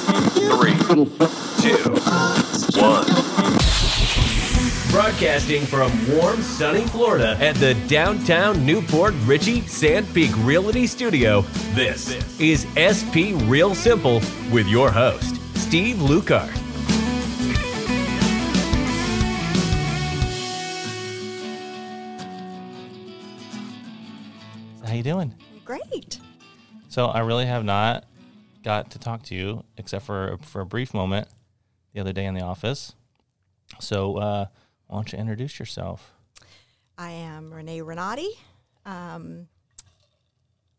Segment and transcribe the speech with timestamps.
[0.00, 0.74] three,
[1.60, 1.90] two,
[2.80, 3.06] one.
[4.90, 11.42] Broadcasting from warm, sunny Florida at the downtown Newport Richie SandPeak Realty Studio,
[11.74, 16.48] this is SP Real Simple with your host, Steve Lucart.
[24.86, 25.34] How you doing?
[25.66, 26.18] Great.
[26.88, 28.04] So I really have not
[28.62, 31.28] got to talk to you except for for a brief moment
[31.92, 32.94] the other day in the office.
[33.80, 34.46] So uh,
[34.86, 36.12] why don't you introduce yourself?
[36.96, 38.30] I am Renee Renatti.
[38.84, 39.48] Um,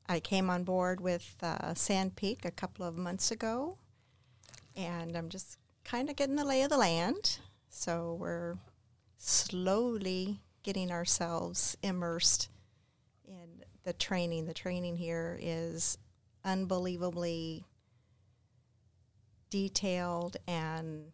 [0.07, 3.77] I came on board with uh, SandPeak a couple of months ago,
[4.75, 7.37] and I'm just kind of getting the lay of the land.
[7.69, 8.57] So we're
[9.17, 12.49] slowly getting ourselves immersed
[13.27, 14.45] in the training.
[14.45, 15.97] The training here is
[16.43, 17.65] unbelievably
[19.49, 21.11] detailed and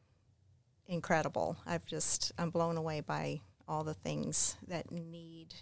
[0.87, 1.57] incredible.
[1.65, 5.55] I've just I'm blown away by all the things that need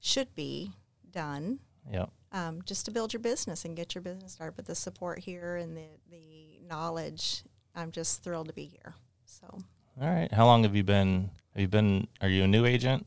[0.00, 0.72] should be
[1.10, 1.58] done
[1.90, 2.10] Yep.
[2.32, 4.56] um, just to build your business and get your business started.
[4.56, 7.42] But the support here and the the knowledge,
[7.74, 8.94] I'm just thrilled to be here.
[9.24, 9.46] So
[10.00, 10.32] All right.
[10.32, 11.30] How long have you been?
[11.54, 12.06] Have you been?
[12.20, 13.06] Are you a new agent?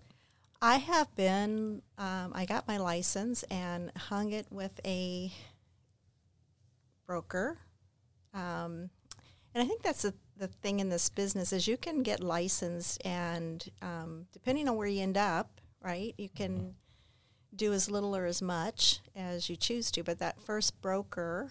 [0.62, 1.82] I have been.
[1.98, 5.32] Um, I got my license and hung it with a
[7.08, 7.58] broker.
[8.34, 8.90] Um,
[9.56, 13.02] and I think that's the, the thing in this business is you can get licensed
[13.06, 16.76] and um, depending on where you end up, right, you can
[17.56, 20.04] do as little or as much as you choose to.
[20.04, 21.50] But that first broker,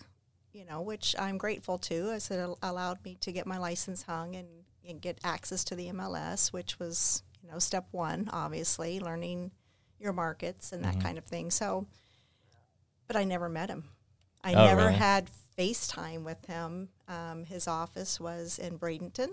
[0.53, 4.37] you know, which I'm grateful to, as it allowed me to get my license hung
[4.37, 4.47] and,
[4.89, 9.51] and get access to the MLS, which was, you know, step one, obviously, learning
[9.99, 11.51] your markets and that kind of thing.
[11.51, 11.87] So,
[13.09, 13.85] but I never met him.
[14.45, 14.95] I Oh, never really?
[14.95, 16.89] had FaceTime with him.
[17.09, 19.29] Um, his office was in Bradenton.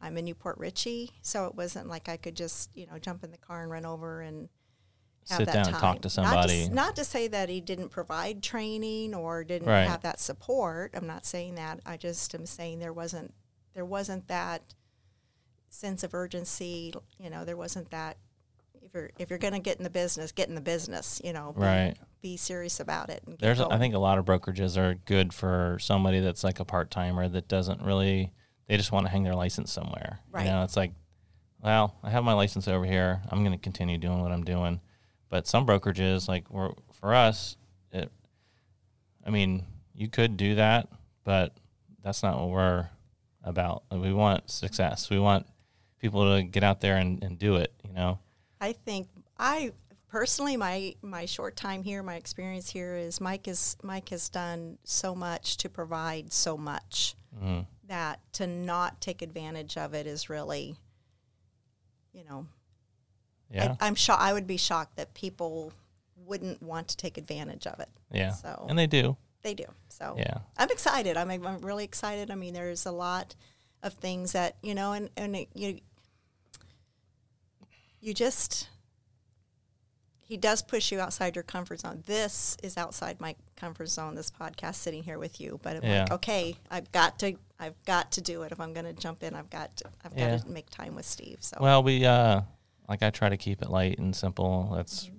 [0.00, 3.22] I'm in New Port Richey, so it wasn't like I could just, you know, jump
[3.22, 4.48] in the car and run over and
[5.28, 5.74] have Sit that down time.
[5.74, 6.66] and talk to Not somebody.
[6.66, 9.86] to, not to say that he didn't provide training or didn't Right.
[9.86, 10.90] have that support.
[10.94, 11.78] I'm not saying that.
[11.86, 13.32] I just am saying there wasn't
[13.74, 14.74] there wasn't that
[15.70, 16.92] sense of urgency.
[17.18, 18.16] You know, there wasn't that.
[18.82, 21.20] If you're if you're going to get in the business, get in the business.
[21.24, 21.94] You know, Right.
[22.22, 23.22] Be serious about it.
[23.26, 23.60] And There's.
[23.60, 27.28] I think a lot of brokerages are good for somebody that's like a part timer
[27.28, 28.32] that doesn't really.
[28.68, 30.20] They just want to hang their license somewhere.
[30.30, 30.46] Right.
[30.46, 30.92] You know, it's like,
[31.60, 33.20] well, I have my license over here.
[33.28, 34.80] I'm going to continue doing what I'm doing.
[35.28, 37.56] But some brokerages, like we're, for us,
[37.90, 38.10] it.
[39.26, 40.88] I mean, you could do that,
[41.24, 41.56] but
[42.02, 42.88] that's not what we're
[43.42, 43.82] about.
[43.90, 45.10] We want success.
[45.10, 45.46] We want
[46.00, 47.72] people to get out there and, and do it.
[47.84, 48.20] You know.
[48.60, 49.72] I think I
[50.12, 54.76] personally my my short time here, my experience here is Mike is Mike has done
[54.84, 57.64] so much to provide so much Mm.
[57.88, 60.76] that to not take advantage of it is really,
[62.12, 62.46] you know,
[63.50, 63.74] Yeah.
[63.80, 65.72] I, I'm sure I would be shocked that people
[66.14, 67.88] wouldn't want to take advantage of it.
[68.10, 68.32] yeah.
[68.32, 69.16] So And they do.
[69.40, 69.64] they do.
[69.88, 70.40] So Yeah.
[70.58, 71.16] I'm excited.
[71.16, 72.30] I'm, I'm really excited.
[72.30, 73.34] I mean, there's a lot
[73.82, 75.80] of things that you know, and and it, you
[78.00, 78.68] you just
[80.32, 82.02] he does push you outside your comfort zone.
[82.06, 84.14] This is outside my comfort zone.
[84.14, 86.02] This podcast, sitting here with you, but I'm Yeah.
[86.04, 88.50] like, okay, I've got to, I've got to do it.
[88.50, 90.30] If I'm going to jump in, I've got, to, I've Yeah.
[90.38, 91.36] got to make time with Steve.
[91.40, 92.40] So Well, we uh
[92.88, 94.72] like I try to keep it light and simple.
[94.74, 95.10] That's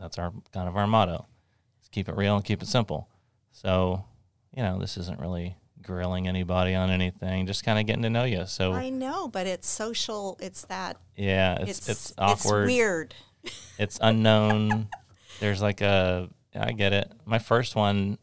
[0.00, 1.26] that's our kind of our motto.
[1.80, 3.08] Is keep it real and keep it simple.
[3.52, 4.04] So,
[4.52, 8.24] you know, this isn't really grilling anybody on anything, just kind of getting to know
[8.24, 8.46] you.
[8.46, 10.36] So, I know, but it's social.
[10.40, 10.96] It's that.
[11.16, 12.64] yeah, it's it's, awkward.
[12.64, 13.14] It's weird.
[13.78, 14.88] It's unknown.
[15.40, 17.10] There's like a I get it.
[17.24, 18.18] My first one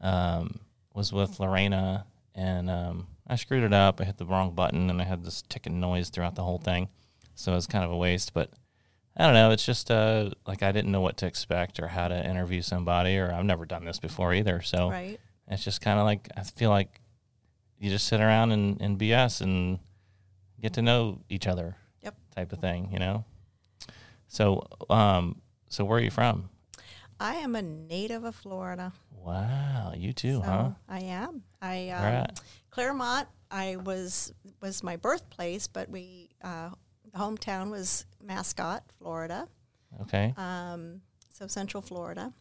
[0.00, 0.60] um,
[0.94, 4.00] was with Lorena, and um, I screwed it up.
[4.00, 6.88] I hit the wrong button, and I had this ticking noise throughout the whole thing.
[7.34, 8.32] So it was kind of a waste.
[8.32, 8.50] But
[9.16, 9.50] I don't know.
[9.50, 13.18] It's just uh, like I didn't know what to expect or how to interview somebody,
[13.18, 14.62] or I've never done this before either.
[14.62, 15.18] So Right.
[15.48, 17.00] it's just kind of like I feel like
[17.78, 19.78] you just sit around and, and BS and
[20.60, 21.76] get to know each other.
[22.02, 22.14] Yep.
[22.36, 23.24] Type of thing, you know.
[24.30, 26.50] So, um, so where are you from?
[27.18, 28.92] I am a native of Florida.
[29.10, 30.70] Wow, you too, so huh?
[30.88, 31.42] I am.
[31.60, 32.40] I um, at?
[32.70, 33.26] Clermont.
[33.50, 34.32] I was
[34.62, 36.70] was my birthplace, but we uh,
[37.12, 39.48] the hometown was Mascotte, Florida.
[40.02, 40.32] Okay.
[40.36, 42.32] Um, so Central Florida.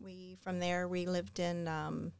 [0.00, 1.66] We from there we lived in.
[1.66, 2.12] Um,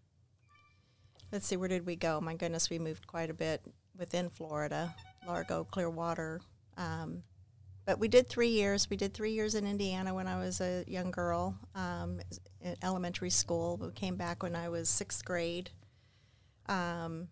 [1.31, 2.23] let's see, where did we go?
[2.23, 3.61] My goodness, we moved quite a bit
[3.99, 4.95] within Florida,
[5.27, 6.41] Largo, Clearwater.
[6.79, 7.23] Um,
[7.89, 8.91] but we did three years.
[8.91, 12.21] We did three years in Indiana when I was a young girl um,
[12.61, 13.79] in elementary school.
[13.79, 15.71] We came back when I was sixth grade.
[16.67, 17.29] um,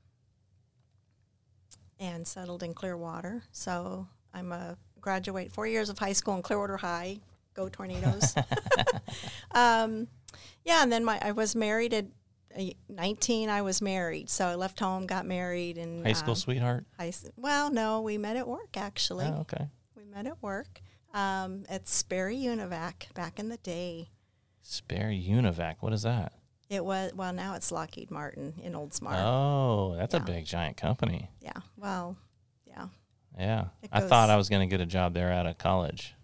[2.01, 3.43] and settled in Clearwater.
[3.53, 7.19] So I'm a graduate, four years of high school in Clearwater High.
[7.53, 8.35] Go Tornadoes!
[9.55, 10.09] um,
[10.65, 12.07] yeah, and then my I was married at
[12.59, 13.51] uh, 19.
[13.51, 16.87] I was married, so I left home, got married, and High school um, sweetheart.
[16.99, 19.27] high, well, no, we met at work actually.
[19.27, 19.69] Oh, okay.
[20.17, 20.81] Met at work
[21.13, 24.09] um, at Sperry Univac back in the day.
[24.63, 25.75] Sperry Univac.
[25.81, 26.33] What is that?
[26.71, 29.13] It was well, now it's Lockheed Martin in Oldsmar.
[29.23, 31.29] Oh, that's a big giant company.
[31.43, 32.17] Yeah, well,
[32.65, 32.87] yeah,
[33.39, 33.67] Yeah.
[33.83, 36.15] It I thought I was going to get a job there out of college.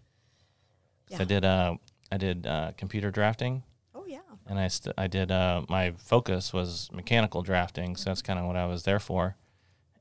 [1.11, 1.77] 'Cause I did uh
[2.11, 3.63] I did uh, computer drafting
[3.95, 8.23] oh yeah, and I st- I did uh my focus was mechanical drafting, so that's
[8.23, 9.37] kind of what I was there for.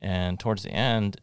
[0.02, 1.20] And towards the end,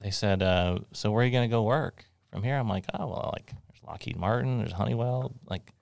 [0.00, 2.84] they said, uh, "So where are you going to go work from here?" I'm like,
[2.94, 5.72] "Oh well, like there's Lockheed Martin, there's Honeywell." Like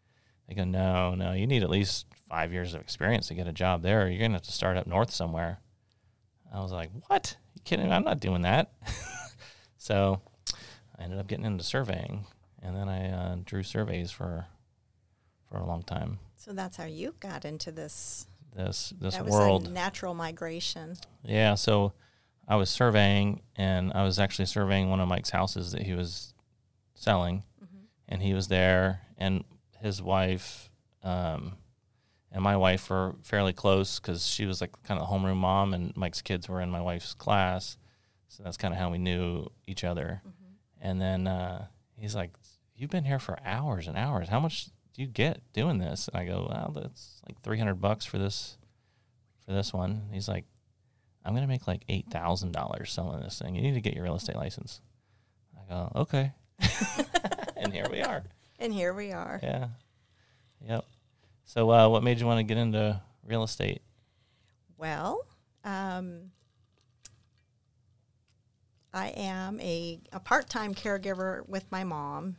[0.49, 3.53] they go, "No, no, you need at least five years of experience to get a
[3.53, 4.09] job there.
[4.09, 5.59] You're going to have to start up north somewhere."
[6.53, 7.37] I was like, "What?
[7.55, 7.87] You kidding?
[7.87, 7.93] me?
[7.93, 8.73] I'm not doing that."
[9.79, 10.21] so
[10.99, 12.25] I ended up getting into surveying,
[12.63, 14.47] and then I uh, drew surveys for
[15.49, 16.19] for a long time.
[16.37, 18.27] so that's how you got into this.
[18.55, 19.67] This this that was world.
[19.67, 20.97] a natural migration.
[21.23, 21.93] Yeah, so
[22.49, 26.33] I was surveying, and I was actually surveying one of Mike's houses that he was
[26.95, 27.43] selling,
[28.09, 29.45] and he was there, and
[29.81, 30.71] his wife,
[31.03, 31.57] um,
[32.31, 35.75] and my wife were fairly close because she was like kind of the homeroom mom,
[35.75, 37.79] and Mike's kids were in my wife's class,
[38.29, 40.23] so that's kind of how we knew each other.
[40.81, 41.67] And then uh,
[41.97, 42.31] he's like,
[42.77, 44.29] "You've been here for hours and hours.
[44.29, 47.81] How much do you get doing this?" And I go, "Well, that's like three hundred
[47.81, 48.57] bucks for this."
[49.45, 50.45] For this one, he's like,
[51.27, 53.57] I'm gonna make like eight thousand dollars selling this thing.
[53.57, 54.81] You need to get your real estate license.
[55.57, 56.33] I go, okay.
[57.57, 58.23] and here we are.
[58.61, 59.41] And here we are.
[59.43, 59.69] Yeah.
[60.67, 60.85] Yep.
[61.45, 63.83] So uh, what made you want to get into real estate?
[64.79, 65.27] Well,
[65.65, 66.31] um,
[68.95, 72.37] I am a, a part time caregiver with my mom.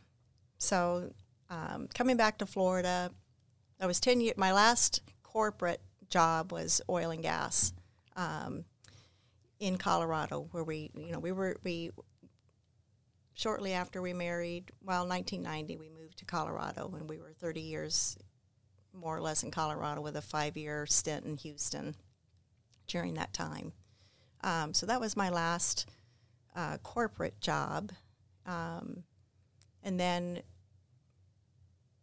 [0.56, 1.12] So,
[1.50, 3.10] um, coming back to Florida,
[3.80, 7.72] I was 10 years, my last corporate job was oil and gas
[8.16, 8.64] um,
[9.58, 11.90] in Colorado, where we, you know, we were, we,
[13.34, 18.16] shortly after we married, well, 1990, we moved to Colorado and we were 30 years
[18.92, 21.94] more or less in Colorado with a five year stint in Houston
[22.86, 23.72] during that time.
[24.42, 25.88] Um, so that was my last
[26.56, 27.92] uh, corporate job.
[28.46, 29.04] Um,
[29.82, 30.42] and then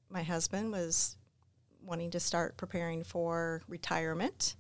[0.10, 1.18] my husband was
[1.82, 4.56] wanting to start preparing for retirement,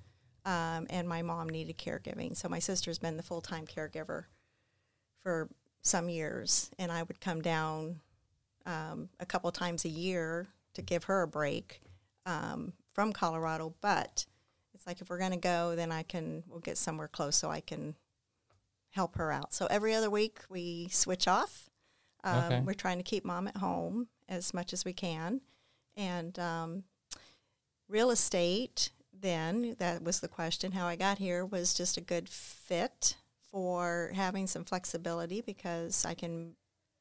[0.45, 2.35] um, and my mom needed caregiving.
[2.37, 4.25] So my sister's been the full time caregiver
[5.23, 5.49] for
[5.81, 7.99] some years, and I would come down
[8.65, 11.81] um, a couple times a year to give her a break
[12.25, 13.73] um, from Colorado.
[13.81, 14.25] But
[14.73, 17.49] it's like if we're going to go, then I can we'll get somewhere close so
[17.49, 17.95] I can
[18.91, 19.53] help her out.
[19.53, 21.69] So every other week we switch off.
[22.23, 22.61] Um, Okay.
[22.65, 25.41] We're trying to keep mom at home as much as we can,
[25.95, 26.83] and um,
[27.87, 28.91] real estate.
[29.25, 30.71] Then that was the question.
[30.73, 33.17] How I got here was just a good fit
[33.49, 36.55] for having some flexibility because I can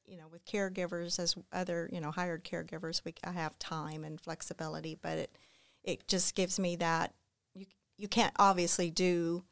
[0.07, 4.19] you know, with caregivers as other, you know, hired caregivers, we I have time and
[4.21, 5.39] flexibility, but it
[5.83, 7.13] it just gives me that
[7.55, 7.67] you
[7.99, 9.45] you can't obviously do.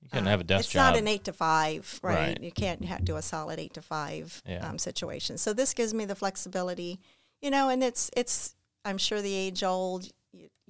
[0.00, 0.94] You can't uh, have a desk It's job.
[0.94, 2.14] not an eight to five, right?
[2.14, 2.42] Right.
[2.42, 4.66] You can't ha- do a solid eight to five Yeah.
[4.66, 5.36] um, situation.
[5.36, 7.00] So this gives me the flexibility,
[7.42, 10.10] you know, and it's it's I'm sure the age old.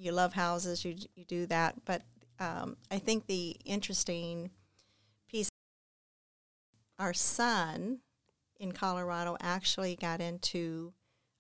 [0.01, 2.03] You, love houses, you you do that, but
[2.39, 4.51] um, I think the interesting
[5.29, 5.51] piece.
[6.99, 7.99] Our son
[8.59, 10.95] in Colorado actually got into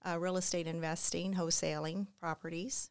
[0.06, 2.90] uh, real estate investing, wholesaling properties,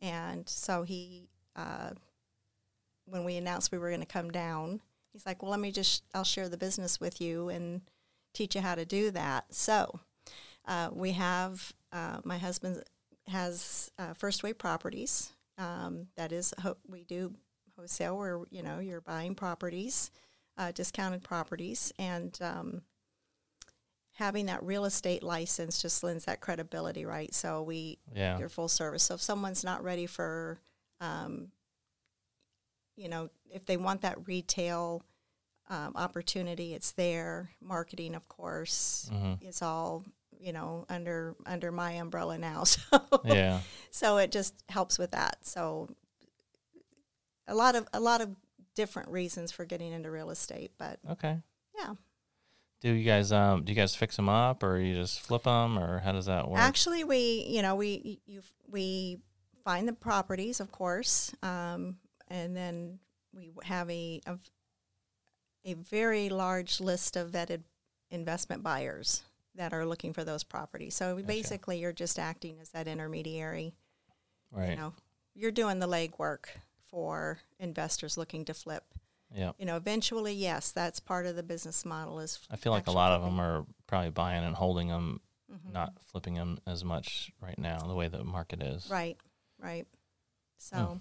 [0.00, 1.90] and so he, uh,
[3.04, 4.80] when we announced we were going to come down,
[5.12, 7.82] he's like, "Well, let me just I'll share the business with you and
[8.32, 10.00] teach you how to do that." So
[10.66, 12.82] uh, we have uh, my husband
[13.26, 15.32] has uh, First Wave Properties.
[15.58, 17.34] Um, that is, ho- we do
[17.76, 20.10] wholesale where you know you're buying properties,
[20.56, 22.82] uh, discounted properties, and um,
[24.14, 27.34] having that real estate license just lends that credibility, right?
[27.34, 28.38] So we Yeah.
[28.38, 29.02] you're full service.
[29.04, 30.58] So if someone's not ready for,
[31.00, 31.52] um,
[32.96, 35.02] you know, if they want that retail
[35.68, 37.50] um, opportunity, it's there.
[37.60, 39.40] Marketing, of course, Mhm.
[39.40, 40.04] is all
[40.40, 42.64] you know under under my umbrella now.
[42.90, 43.60] So Yeah.
[43.90, 45.38] so it just helps with that.
[45.46, 45.88] So
[47.46, 48.34] a lot of a lot of
[48.74, 51.38] different reasons for getting into real estate, but Okay.
[51.76, 51.94] yeah.
[52.80, 55.78] Do you guys um do you guys fix them up or you just flip them
[55.78, 56.58] or how does that work?
[56.60, 59.18] Actually, we you know we you we
[59.64, 62.98] find the properties, of course, um, and then
[63.34, 64.38] we have a, a
[65.66, 67.62] a very large list of vetted
[68.10, 69.22] investment buyers
[69.54, 70.94] that are looking for those properties.
[70.94, 73.74] So basically, you're just acting as that intermediary.
[74.52, 74.70] Right.
[74.70, 74.92] You know,
[75.34, 76.46] you're doing the legwork
[76.90, 78.84] for investors looking to flip.
[79.34, 79.52] yeah.
[79.58, 82.18] You know, eventually, yes, that's part of the business model.
[82.20, 85.20] Is I feel like a lot of them are probably buying and holding them,
[85.52, 85.72] Mhm.
[85.72, 88.88] not flipping them as much right now, the way the market is.
[88.90, 89.16] Right,
[89.58, 89.86] right.
[90.58, 91.00] So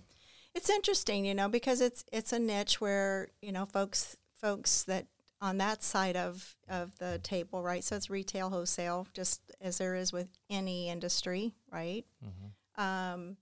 [0.54, 5.08] it's interesting, you know, because it's it's a niche where you know folks folks that
[5.42, 7.84] on that side of of the table, right?
[7.84, 12.06] So it's retail, wholesale, just as there is with any industry, right?
[12.22, 13.38] hmm Um,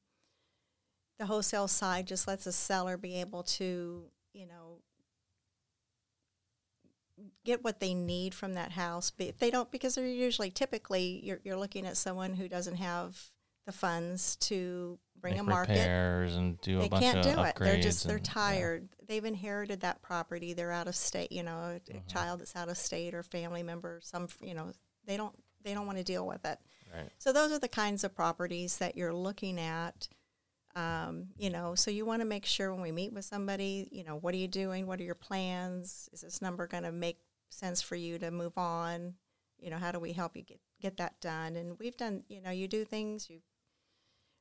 [1.20, 4.82] the wholesale side just lets a seller be able to, you know,
[7.44, 9.10] get what they need from that house.
[9.12, 12.76] But if they don't, because they're usually typically you're you're looking at someone who doesn't
[12.78, 13.32] have
[13.68, 15.74] the funds to bring Make a market.
[15.74, 17.56] repairs and do a They bunch can't of do it.
[17.60, 18.34] They're just they're and- yeah.
[18.34, 18.90] tired.
[19.08, 20.54] They've inherited that property.
[20.54, 21.32] They're out of state.
[21.32, 22.08] You know, a, a Mm-hmm.
[22.08, 24.00] child that's out of state or family member.
[24.04, 24.72] Some you know
[25.06, 26.58] they don't they don't want to deal with it.
[26.94, 27.10] Right.
[27.20, 30.08] So those are the kinds of properties that you're looking at.
[30.76, 34.04] Um, you know, so you want to make sure when we meet with somebody, you
[34.04, 34.86] know, what are you doing?
[34.86, 36.08] What are your plans?
[36.14, 37.18] Is this number going to make
[37.50, 39.16] sense for you to move on?
[39.60, 41.56] You know, how do we help you get get that done?
[41.56, 43.40] And we've done, you know, you do things you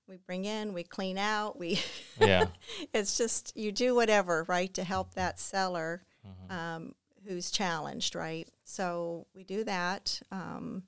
[0.09, 1.81] we bring in, we clean out, we
[2.21, 2.47] Yeah.
[2.93, 6.51] it's just you do whatever right to help that seller Mhm.
[6.53, 6.95] um,
[7.27, 8.49] who's challenged right?
[8.65, 10.85] So we do that um,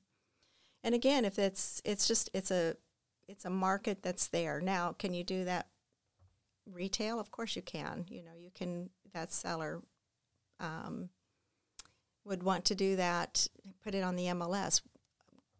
[0.84, 2.76] and again if it's it's just it's a
[3.28, 4.60] it's a market that's there.
[4.60, 5.68] Now can you do that
[6.70, 7.18] retail?
[7.20, 8.04] Of course you can.
[8.08, 9.82] You know you can that seller
[10.60, 11.08] um,
[12.24, 13.46] would want to do that
[13.82, 14.82] put it on the mls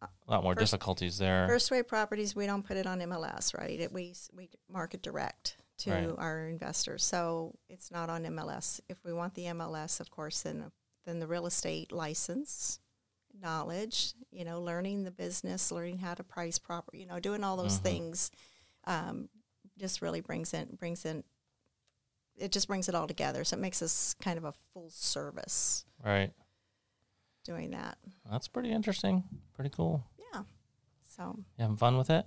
[0.02, 1.48] a lot more First- difficulties there.
[1.48, 3.78] First wave properties, we don't put it on MLS, right?
[3.80, 6.14] It, we we market direct to Right.
[6.18, 8.80] our investors, so it's not on MLS.
[8.88, 10.70] If we want the MLS, of course, then
[11.04, 12.80] then the real estate license,
[13.32, 17.56] knowledge, you know, learning the business, learning how to price proper, you know, doing all
[17.56, 17.82] those Mhm.
[17.82, 18.30] things,
[18.84, 19.28] um,
[19.78, 21.24] just really brings in brings in.
[22.36, 25.84] It just brings it all together, so it makes us kind of a full service
[26.04, 26.32] right.
[27.48, 27.96] Doing that.
[28.30, 29.24] That's pretty interesting.
[29.54, 30.04] Pretty cool.
[30.34, 30.42] Yeah,
[31.16, 32.26] so You having fun with it?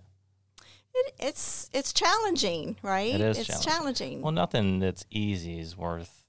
[0.94, 3.14] It, it's it's challenging, right?
[3.16, 3.72] It is it's challenging.
[3.72, 4.22] challenging.
[4.22, 6.26] Well, nothing that's easy is worth,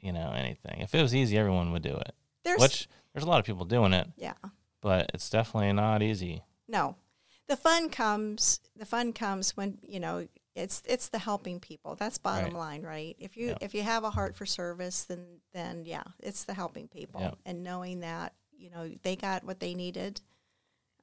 [0.00, 0.80] you know, anything.
[0.80, 2.12] If it was easy, everyone would do it.
[2.44, 4.32] There's Which there's a lot of people doing it, yeah,
[4.80, 6.42] but it's definitely not easy.
[6.68, 6.96] no.
[7.48, 8.60] The fun comes.
[8.76, 10.28] The fun comes when you know
[10.60, 11.94] it's it's the helping people.
[11.94, 12.58] That's bottom Right.
[12.58, 13.16] line, right?
[13.18, 13.58] If you Yeah.
[13.60, 17.34] if you have a heart for service, then then yeah, it's the helping people Yeah.
[17.44, 20.20] and knowing that you know they got what they needed.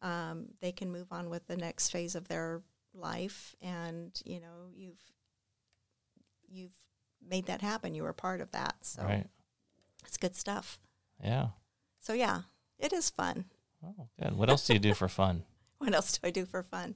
[0.01, 2.61] Um, they can move on with the next phase of their
[2.93, 5.01] life, and you know you've
[6.47, 6.75] you've
[7.21, 7.95] made that happen.
[7.95, 9.27] You were part of that, so Right.
[10.05, 10.79] it's good stuff.
[11.23, 11.49] Yeah.
[11.99, 12.43] So yeah,
[12.77, 13.45] it is fun.
[13.83, 14.33] Oh, good.
[14.37, 15.43] What else do you do for fun?
[15.79, 16.95] What else do I do for fun?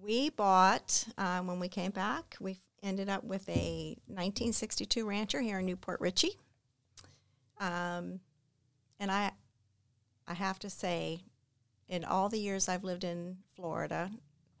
[0.00, 2.36] We bought um, when we came back.
[2.40, 6.38] We ended up with a 1962 Rancher here in New Port Richey,
[7.58, 8.20] um,
[9.00, 9.32] and I,
[10.28, 11.20] I have to say,
[11.88, 14.10] in all the years I've lived in Florida,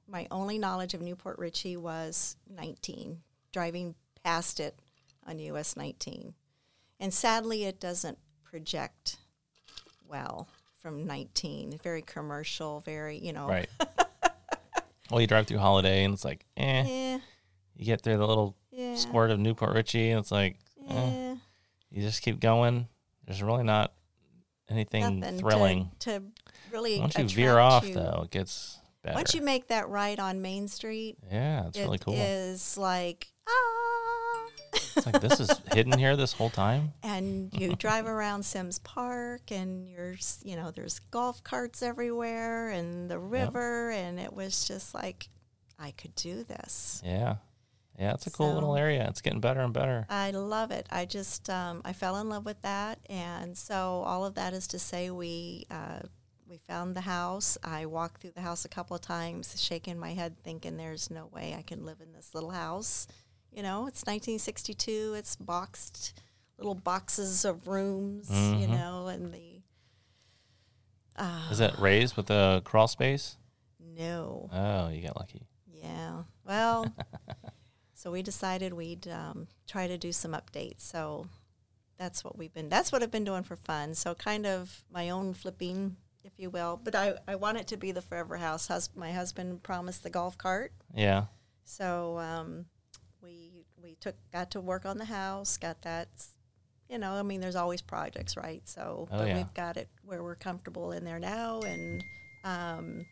[0.08, 3.18] my only knowledge of New Port Richey was 19,
[3.52, 4.78] driving past it
[5.26, 6.34] on US 19,
[7.00, 9.16] and sadly, it doesn't project
[10.08, 10.48] well
[10.80, 11.78] from 19.
[11.82, 13.48] Very commercial, very you know.
[13.48, 13.68] Right.
[15.10, 16.84] well, you drive through Holiday and it's like, eh.
[16.86, 17.18] Yeah,
[17.76, 20.56] You get through the little yeah, squirt of New Port Richey and it's like,
[20.88, 20.94] eh.
[20.94, 21.34] yeah.
[21.90, 22.88] You just keep going.
[23.26, 23.92] There's really not
[24.68, 25.90] anything Nothing thrilling.
[26.00, 26.24] to, to
[26.72, 26.98] really.
[27.00, 27.94] Once you veer off, you.
[27.94, 29.14] though, it gets better.
[29.14, 32.14] Once you make that right on Main Street, yeah, it's it really cool.
[32.16, 33.73] is like ah.
[34.96, 36.92] It's like this is hidden here this whole time.
[37.02, 43.10] and you drive around Sims Park, and you're, you know, there's golf carts everywhere, and
[43.10, 45.28] the river, and it was just like,
[45.78, 47.02] I could do this.
[47.04, 47.36] Yeah,
[47.98, 49.06] yeah, it's a cool So- little area.
[49.08, 50.06] It's getting better and better.
[50.08, 50.86] I love it.
[50.90, 54.66] I just um, I fell in love with that, and so all of that is
[54.68, 56.00] to say we uh,
[56.48, 57.56] we found the house.
[57.64, 61.26] I walked through the house a couple of times, shaking my head, thinking there's no
[61.26, 63.06] way I can live in this little house.
[63.54, 65.14] You know, it's 1962.
[65.16, 66.20] It's boxed,
[66.58, 68.28] little boxes of rooms.
[68.30, 68.70] You Mhm.
[68.70, 69.62] know, and the
[71.16, 73.36] uh, Is it raised with a crawl space?
[73.78, 74.48] no.
[74.52, 75.46] Oh, you got lucky.
[75.72, 76.24] Yeah.
[76.44, 76.92] Well,
[77.94, 80.80] so we decided we'd um, try to do some updates.
[80.80, 81.28] So
[81.96, 82.68] that's what we've been.
[82.68, 83.94] That's what I've been doing for fun.
[83.94, 86.80] So kind of my own flipping, if you will.
[86.82, 88.66] But I, I want it to be the forever house.
[88.66, 91.26] Hus- my husband promised the golf cart, Yeah,
[91.64, 92.66] so um,
[93.84, 96.08] we took got to work on the house, got that.
[96.88, 98.62] You know, I mean, there's always projects, right?
[98.68, 99.36] So, Oh, but yeah.
[99.36, 102.04] we've got it where we're comfortable in there now, and
[102.44, 103.06] um,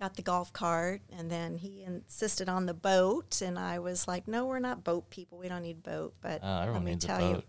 [0.00, 4.26] got the golf cart, and then he insisted on the boat, and I was like,
[4.28, 5.38] "No, we're not boat people.
[5.38, 7.42] We don't need boat." But Uh, let me tell you,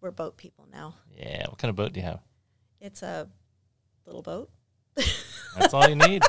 [0.00, 0.94] we're boat people now.
[1.16, 1.46] Yeah.
[1.48, 2.20] What kind of boat do you have?
[2.80, 3.28] It's a
[4.06, 4.50] little boat.
[5.56, 6.22] That's all you need.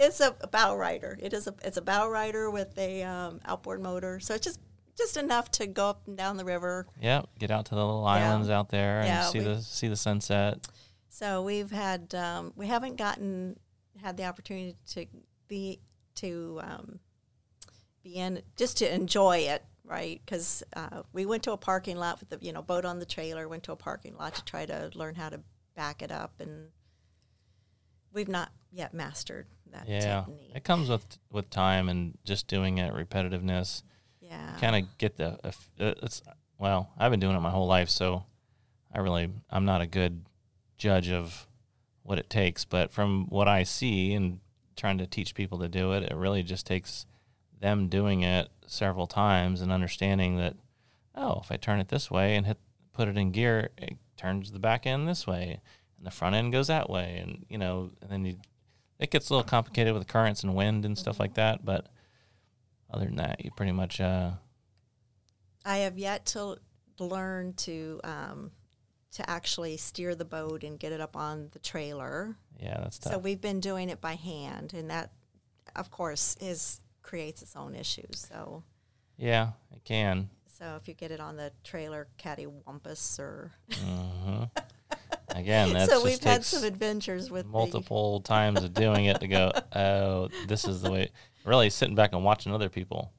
[0.00, 1.18] It's a, a bow rider.
[1.20, 4.18] It is a it's a bow rider with a um, outboard motor.
[4.20, 4.60] So it's just
[4.96, 6.86] just enough to go up and down the river.
[7.00, 7.28] Yep.
[7.38, 9.96] Get out to the little islands out there and Yeah, see we- the see the
[9.96, 10.66] sunset.
[11.08, 13.58] So we've had um, we haven't gotten
[14.02, 15.06] had the opportunity to
[15.48, 15.80] be
[16.16, 17.00] to um,
[18.02, 20.20] be in just to enjoy it, right?
[20.24, 23.06] Because uh, we went to a parking lot with the you know boat on the
[23.06, 23.48] trailer.
[23.48, 25.40] Went to a parking lot to try to learn how to
[25.76, 26.68] back it up, and
[28.12, 30.20] we've not yet mastered that Yeah.
[30.20, 30.52] technique.
[30.54, 33.82] It comes with with time and just doing it repetitiveness.
[34.20, 34.56] Yeah.
[34.60, 36.22] kind of get the uh, it's
[36.56, 38.22] well i've been doing it my whole life so
[38.94, 40.24] i really i'm not a good
[40.78, 41.48] judge of
[42.04, 44.38] what it takes but from what i see and
[44.76, 47.06] trying to teach people to do it it really just takes
[47.60, 50.54] them doing it several times and understanding that
[51.16, 52.58] oh if i turn it this way and hit
[52.92, 55.58] put it in gear it turns the back end this way
[55.98, 58.36] and the front end goes that way and you know and then you
[59.00, 61.86] it gets a little complicated with currents and wind and stuff like that but
[62.92, 64.30] other than that, you pretty much uh,
[65.64, 66.56] I have yet to
[66.98, 68.50] learn to um,
[69.12, 72.36] to actually steer the boat and get it up on the trailer.
[72.58, 73.12] yeah, that's tough.
[73.14, 75.12] So we've been doing it by hand, and that,
[75.76, 78.26] of course, is creates its own issues.
[78.28, 78.64] So
[79.16, 80.30] yeah, it can.
[80.58, 84.44] so if you get it on the trailer cattywampus or hmm
[85.34, 89.28] Again, that so we've had some adventures with the- multiple times of doing it to
[89.28, 89.52] go.
[89.74, 91.10] Oh, this is the way.
[91.44, 93.12] Really sitting back and watching other people.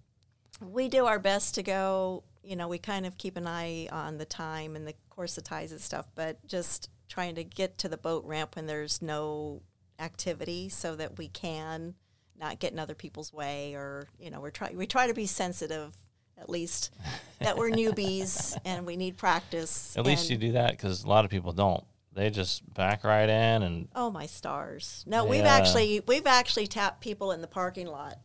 [0.61, 2.23] we do our best to go.
[2.43, 5.43] You know, we kind of keep an eye on the time and the course of
[5.43, 9.61] ties and stuff, but just trying to get to the boat ramp when there's no
[9.99, 11.93] activity, so that we can
[12.39, 15.25] not get in other people's way, or you know, we're try we try to be
[15.27, 15.95] sensitive,
[16.39, 16.91] at least
[17.39, 19.95] that we're newbies and we need practice.
[19.97, 21.83] At least you do that because a lot of people don't.
[22.13, 25.03] They just back right in and Oh my stars!
[25.07, 28.19] No, we've actually we've actually tapped people in the parking lot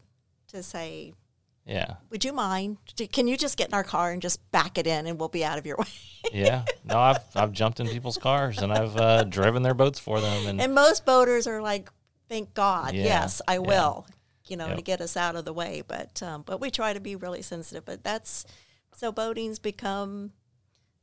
[0.49, 1.15] to say,
[1.65, 2.79] yeah, "Would you mind?
[3.13, 5.45] Can you just get in our car and just back it in, and we'll be
[5.45, 5.85] out of your way?"
[6.33, 6.65] yeah.
[6.85, 10.47] No, I've I've jumped in people's cars and I've uh, driven their boats for them
[10.49, 11.89] and, And most boaters are like,
[12.29, 13.59] "Thank God, Yeah, yes, I yeah.
[13.61, 14.07] will,"
[14.49, 14.77] you know, Yep.
[14.79, 15.85] to get us out of the way.
[15.87, 17.85] But um, but we try to be really sensitive.
[17.85, 18.47] But that's
[18.97, 20.33] so boating's become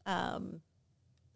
[0.05, 0.59] um,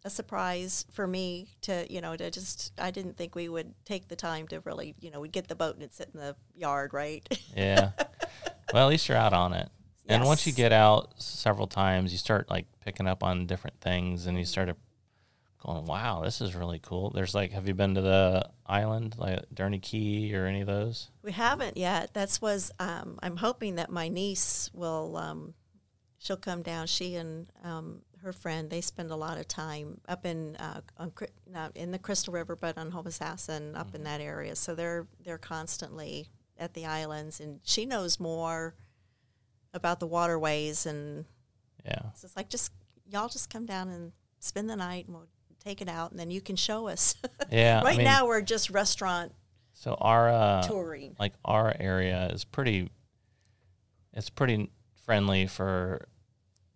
[0.08, 4.08] a surprise for me to you know to just I didn't think we would take
[4.08, 6.34] the time to really you know we'd get the boat and it'd sit in the
[6.56, 7.26] yard, right?
[7.56, 7.90] yeah.
[8.72, 9.68] Well, at least you're out on it.
[10.10, 14.26] And once you get out several times, you start like picking up on different things
[14.26, 14.74] and you start
[15.62, 17.10] going, wow, this is really cool.
[17.10, 21.10] There's like, have you been to the island, like Durney Key or any of those?
[21.22, 22.14] We haven't yet.
[22.14, 25.52] That's was um, I'm hoping that my niece will um,
[26.18, 26.86] she'll come down.
[26.86, 31.12] She and um, her friend they spend a lot of time up in uh, on,
[31.50, 34.54] not in the Crystal River, but on Homosassa up in that area.
[34.56, 36.28] So they're they're constantly
[36.58, 38.74] at the islands, and she knows more
[39.72, 40.86] about the waterways.
[40.86, 41.24] And
[41.84, 42.00] Yeah.
[42.14, 42.72] so it's like just
[43.06, 45.28] y'all just come down and spend the night, and we'll
[45.64, 47.14] take it out, and then you can show us.
[47.50, 47.80] Yeah.
[47.80, 49.32] I right mean, now we're just restaurant
[49.72, 51.16] so our, uh, touring.
[51.18, 52.90] like our area is pretty,
[54.12, 54.70] it's pretty
[55.06, 56.08] friendly for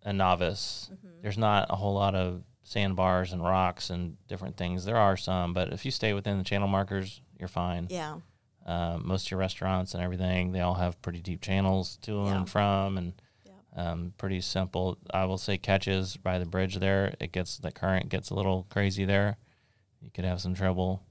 [0.03, 0.89] a novice.
[0.91, 1.12] Mm-hmm.
[1.23, 4.85] There's not a whole lot of sandbars and rocks and different things.
[4.85, 7.87] There are some, but if you stay within the channel markers, you're fine.
[7.89, 8.17] Yeah.
[8.65, 12.35] Uh, most of your restaurants and everything, they all have pretty deep channels to Yeah.
[12.35, 13.13] and from, and
[13.45, 13.91] Yeah.
[13.91, 14.97] um, pretty simple.
[15.13, 17.15] I will say catches by the bridge there.
[17.19, 19.37] It gets the current gets a little crazy there.
[20.01, 21.01] You could have some trouble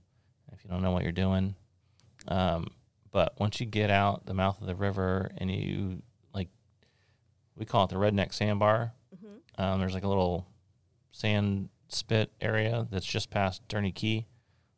[0.52, 1.54] if you don't know what you're doing.
[2.28, 2.68] Um,
[3.10, 6.02] but once you get out the mouth of the river and you
[6.34, 6.48] like,
[7.56, 8.92] we call it the redneck sandbar.
[9.58, 10.46] Um, there's like a little
[11.10, 14.26] sand spit area that's just past Durney Key.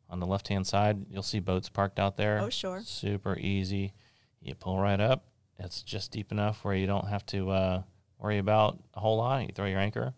[0.09, 2.39] On the left hand side, you'll see boats parked out there.
[2.39, 2.81] Oh, sure.
[2.85, 3.93] Super easy.
[4.41, 5.25] You pull right up.
[5.57, 7.81] It's just deep enough where you don't have to uh,
[8.19, 9.41] worry about a whole lot.
[9.41, 10.13] You throw your anchor,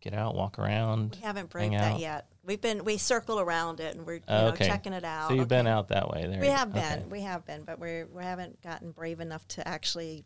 [0.00, 1.16] get out, walk around.
[1.20, 2.00] We haven't braved that out.
[2.00, 2.26] yet.
[2.44, 4.66] We've been we circle around it and we're you Oh, know, okay.
[4.66, 5.28] checking it out.
[5.28, 6.40] So you've been out that way there.
[6.40, 6.96] We have Okay.
[6.98, 10.24] been, we have been, but we're we haven't gotten brave enough to actually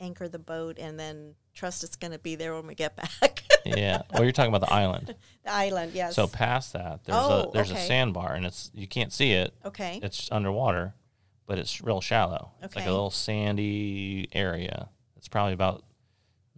[0.00, 3.44] anchor the boat and then trust it's going to be there when we get back.
[3.64, 4.02] yeah.
[4.12, 5.14] Well, you're talking about the island.
[5.44, 6.14] the island, yes.
[6.14, 7.82] So past that, there's Oh, a there's okay.
[7.82, 9.54] a sandbar, and it's you can't see it.
[9.64, 10.94] okay, It's underwater,
[11.46, 12.52] but it's real shallow.
[12.62, 14.88] It's like a little sandy area.
[15.16, 15.84] It's probably about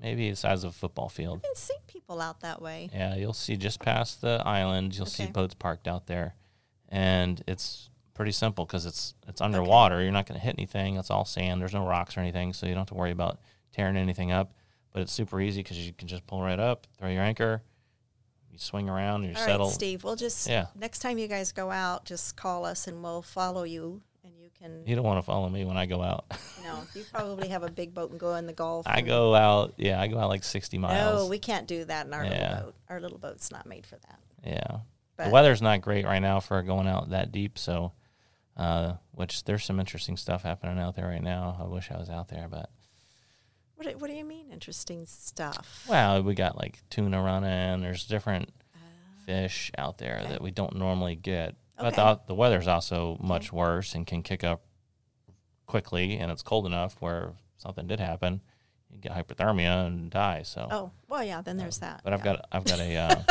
[0.00, 1.38] maybe the size of a football field.
[1.38, 2.90] I've been seeing people out that way.
[2.92, 4.96] Yeah, you'll see just past the island.
[4.96, 6.34] You'll see boats parked out there,
[6.88, 10.02] and it's pretty simple because it's it's underwater.
[10.02, 10.96] You're not going to hit anything.
[10.96, 11.60] It's all sand.
[11.60, 13.38] There's no rocks or anything, so you don't have to worry about
[13.72, 14.52] tearing anything up.
[14.96, 17.60] But it's super easy because you can just pull right up, throw your anchor,
[18.50, 19.68] you swing around, you All right, settle.
[19.68, 20.02] Steve.
[20.02, 20.68] We'll just Yeah.
[20.74, 24.48] next time you guys go out, just call us and we'll follow you, and you
[24.58, 24.86] can.
[24.86, 26.24] You don't want to follow me when I go out.
[26.64, 28.86] no, you probably have a big boat and go in the Gulf.
[28.88, 29.74] I go out.
[29.76, 31.24] Yeah, I go out like 60 miles.
[31.24, 32.30] No, we can't do that in our Yeah.
[32.54, 32.74] little boat.
[32.88, 34.18] Our little boat's not made for that.
[34.46, 34.78] Yeah.
[35.18, 37.92] But- the weather's not great right now for going out that deep, so
[38.56, 41.58] uh, which there's some interesting stuff happening out there right now.
[41.60, 42.70] I wish I was out there, but
[43.86, 45.84] What do, What do you mean, interesting stuff?
[45.88, 47.82] well, we got like tuna running.
[47.82, 48.50] There's different
[49.24, 50.18] fish out there.
[50.22, 50.30] Okay.
[50.32, 51.54] that we don't normally get.
[51.76, 51.96] But Okay.
[51.96, 54.62] the, the weather's also much worse and can kick up
[55.66, 58.40] quickly, and it's cold enough where if something did happen,
[58.90, 60.42] you get hypothermia and die.
[60.42, 61.42] So, Oh, well, yeah.
[61.42, 62.00] Then there's that.
[62.02, 62.24] but I've yeah.
[62.24, 63.22] got I've got a uh,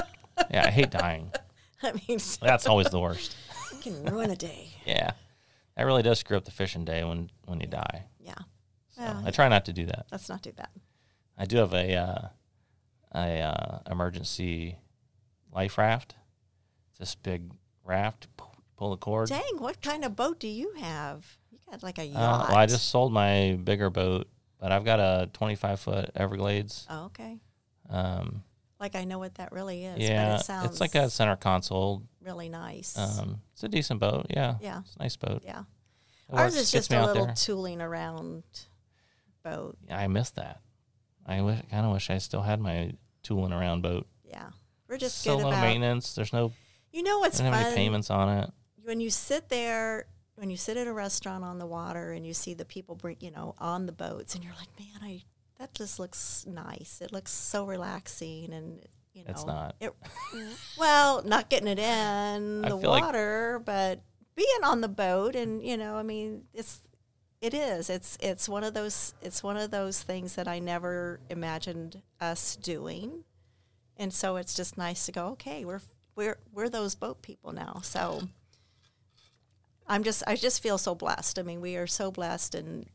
[0.51, 0.65] yeah.
[0.67, 1.31] I hate dying.
[1.83, 3.35] I mean, That's always the worst.
[3.73, 4.69] it can ruin a day.
[4.85, 5.11] Yeah,
[5.75, 8.05] that really does screw up the fishing day when when you die.
[8.19, 8.35] Yeah.
[8.95, 10.05] So I try not to do that.
[10.11, 10.71] let's not do that.
[11.37, 12.27] I do have a uh,
[13.13, 14.77] a uh, emergency
[15.53, 16.15] life raft.
[16.91, 17.51] It's this big
[17.83, 18.27] raft.
[18.77, 19.29] Pull the cord.
[19.29, 21.25] Dang, what kind of boat do you have?
[21.51, 22.49] You got like a Uh, yacht.
[22.49, 24.27] well, I just sold my bigger boat,
[24.59, 26.85] but I've got a 25 foot Everglades.
[26.89, 27.39] Oh, okay.
[27.89, 28.43] Um,
[28.79, 29.99] Like I know what that really is.
[29.99, 32.03] yeah, But it sounds it's like a center console.
[32.21, 32.97] really nice.
[32.97, 34.25] Um, it's a decent boat.
[34.29, 34.79] Yeah, yeah.
[34.85, 35.41] it's a nice boat.
[35.45, 35.61] Yeah.
[36.29, 37.35] It Ours works, is just a little there.
[37.35, 38.43] tooling around
[39.49, 39.77] boat.
[39.89, 40.59] I miss that.
[41.25, 44.07] I wish, kind of wish I still had my tooling around boat.
[44.23, 44.49] Yeah.
[44.89, 46.13] We're just so good low about maintenance.
[46.13, 46.51] There's no,
[46.91, 47.71] You know what's I don't have fun?
[47.73, 48.49] any payments on it.
[48.83, 50.05] when you sit there
[50.35, 53.15] when you sit at a restaurant on the water and you see the people bring
[53.21, 55.21] you know on the boats and you're like man i
[55.57, 59.75] that just looks nice it looks so relaxing and you know It's not.
[59.79, 59.93] it,
[60.77, 64.01] well not getting it in the feel like- water but
[64.35, 66.81] being on the boat and you know i mean it's
[67.45, 71.19] it is it's it's one of those it's one of those things that i never
[71.29, 73.23] imagined us doing
[73.97, 75.81] and so it's just nice to go okay we're
[76.15, 78.21] we're we're those boat people now so
[79.87, 82.87] i'm just i just feel so blessed i mean we are so blessed and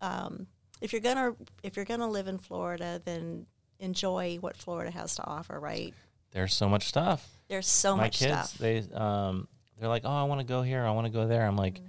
[0.00, 0.46] um,
[0.80, 3.44] if you're gonna if you're gonna live in florida then
[3.80, 5.94] enjoy what florida has to offer right
[6.32, 7.26] There's so much stuff.
[7.48, 10.62] there's so my much kids, stuff they um, they're like, oh, I want to go
[10.62, 10.82] here.
[10.82, 11.46] I want to go there.
[11.46, 11.86] I'm like, Mm-hmm.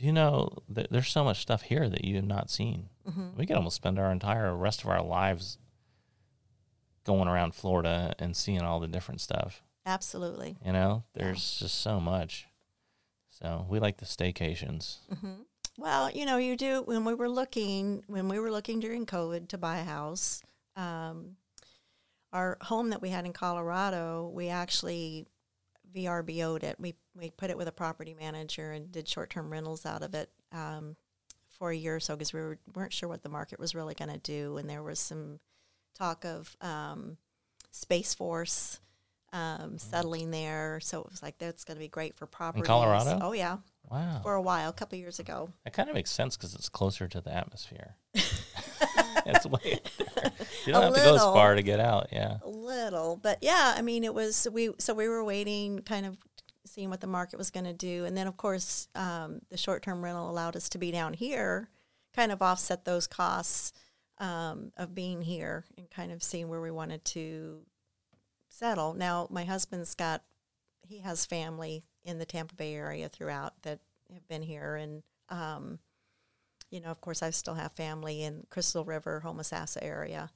[0.00, 2.88] Do you know that there's so much stuff here that you have not seen?
[3.06, 3.36] Mm-hmm.
[3.36, 5.58] We could almost spend our entire rest of our lives
[7.04, 9.62] going around Florida and seeing all the different stuff.
[9.84, 12.46] absolutely You know, there's just so much.
[13.28, 14.96] So we like the staycations.
[15.76, 19.48] Well, you know, you do when we were looking when we were looking during COVID
[19.48, 20.42] to buy a house.
[20.76, 21.36] Um,
[22.32, 25.26] our home that we had in Colorado, we actually
[25.94, 26.76] VRBO'd it.
[26.78, 30.14] We we put it with a property manager and did short term rentals out of
[30.14, 30.96] it um,
[31.58, 33.94] for a year or so because we were, weren't sure what the market was really
[33.94, 35.38] going to do, and there was some
[35.94, 37.16] talk of um,
[37.70, 38.80] Space Force
[39.32, 40.80] um, settling there.
[40.80, 42.64] So it was like that's going to be great for property.
[42.64, 43.18] Colorado?
[43.22, 43.58] Oh yeah,
[43.90, 45.50] Wow, for a while, a couple years ago.
[45.64, 47.96] that kind of makes sense because it's closer to the atmosphere.
[48.14, 49.80] it's way.
[49.98, 50.32] There.
[50.66, 52.08] You don't A have to go as far to get out.
[52.12, 52.36] Yeah.
[52.42, 56.18] a little but yeah i mean it was we so we were waiting kind of
[56.70, 58.04] seeing what the market was going to do.
[58.04, 61.68] And then of course um, the short-term rental allowed us to be down here
[62.14, 63.72] kind of offset those costs
[64.18, 67.62] um, of being here and kind of seeing where we wanted to
[68.48, 68.94] settle.
[68.94, 70.22] Now my husband's got
[70.86, 73.80] he has family in the tampa bay area throughout that
[74.12, 74.76] have been here.
[74.76, 75.78] And um,
[76.70, 80.30] you know of course i still have family in crystal river homosassa area.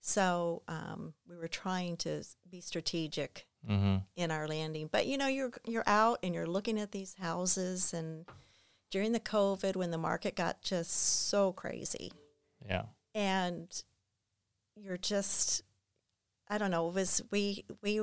[0.00, 3.96] So um, we were trying to be strategic Mm-hmm.
[4.16, 4.88] in our landing.
[4.90, 8.24] But you know, you're you're out and you're looking at these houses, and
[8.90, 10.90] during the COVID, when the market got just
[11.28, 12.12] so crazy,
[12.66, 12.84] Yeah.
[13.14, 13.82] and
[14.76, 15.62] you're just,
[16.48, 18.00] I don't know, it was we we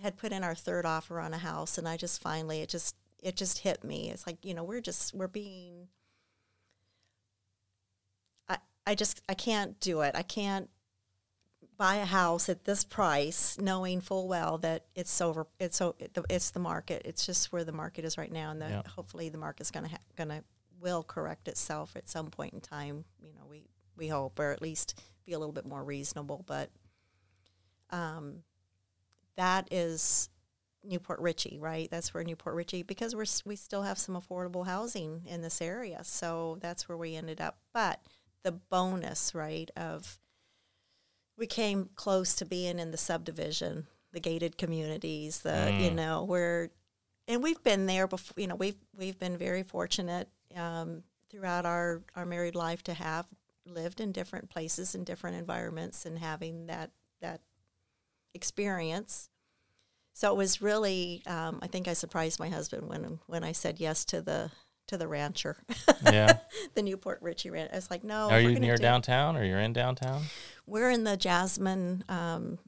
[0.00, 2.94] had put in our third offer on a house, and I just finally it just
[3.22, 4.10] it just hit me.
[4.10, 5.88] It's like you know we're just we're being.
[8.48, 10.14] I I just I can't do it.
[10.14, 10.70] I can't
[11.82, 15.96] buy a house at this price knowing full well that it's over it's so
[16.30, 19.36] it's the market it's just where the market is right now and the, hopefully the
[19.36, 20.44] market's going to ha- going to
[20.80, 23.64] will correct itself at some point in time you know we
[23.96, 26.70] we hope or at least be a little bit more reasonable but
[27.90, 28.44] um
[29.36, 30.28] that is
[30.84, 31.88] New Port Richey, right?
[31.90, 35.62] That's where New Port Richey because we're we still have some affordable housing in this
[35.62, 37.58] area, so that's where we ended up.
[37.72, 38.00] But
[38.42, 40.18] the bonus, right, of
[41.42, 46.70] we came close to being in the subdivision, the gated communities, the you know where,
[47.26, 48.40] and we've been there before.
[48.40, 53.26] You know, we've we've been very fortunate um, throughout our our married life to have
[53.66, 57.40] lived in different places in different environments and having that that
[58.34, 59.28] experience.
[60.12, 63.80] So it was really, um, I think I surprised my husband when when I said
[63.80, 64.52] yes to the
[64.88, 65.56] to the rancher,
[66.04, 66.38] Yeah.
[66.74, 67.70] the New Port Richey Ranch.
[67.72, 68.28] I was like, no.
[68.30, 70.22] Are you near do- downtown or you're in downtown?
[70.66, 72.58] We're in the Jasmine um,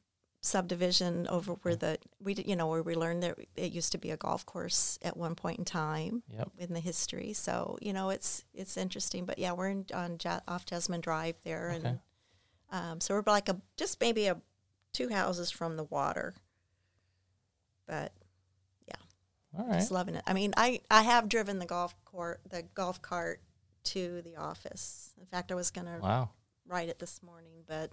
[0.40, 4.10] subdivision over where the we you know where we learned that it used to be
[4.10, 6.50] a golf course at one point in time Yep.
[6.58, 7.32] in the history.
[7.32, 9.24] So you know it's it's interesting.
[9.24, 11.88] But yeah, we're in, on ja- off Jasmine Drive there, Okay.
[11.88, 11.98] and
[12.70, 14.36] um, so we're like a just maybe a
[14.92, 16.34] two houses from the water.
[17.86, 18.12] But
[19.58, 19.74] All right.
[19.78, 20.22] just loving it.
[20.26, 23.40] I mean, I I have driven the golf court the golf cart
[23.84, 25.12] to the office.
[25.20, 26.30] In fact, I was gonna Wow.
[26.66, 27.90] ride it this morning, but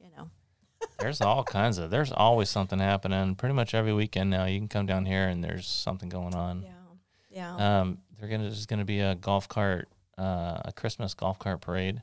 [0.00, 0.30] you know,
[0.98, 1.90] There's all kinds of.
[1.90, 3.36] There's always something happening.
[3.36, 6.62] Pretty much every weekend now, you can come down here and there's something going on.
[6.62, 6.70] yeah,
[7.30, 11.60] yeah, Um, they're gonna there's gonna be a golf cart, uh, a Christmas golf cart
[11.60, 12.02] parade.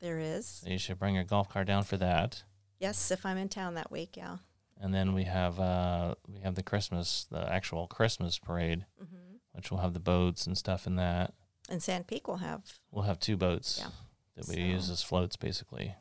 [0.00, 0.46] there is.
[0.46, 2.42] So you should bring your golf cart down for that.
[2.80, 4.36] Yes, if I'm in town that week, yeah.
[4.80, 9.16] And then we have uh we have the Christmas, the actual Christmas parade, hmm
[9.52, 11.32] which will have the boats and stuff in that.
[11.70, 12.60] And SandPeak will have.
[12.90, 13.88] We'll have two boats Yeah.
[14.36, 15.94] that we use as floats, basically.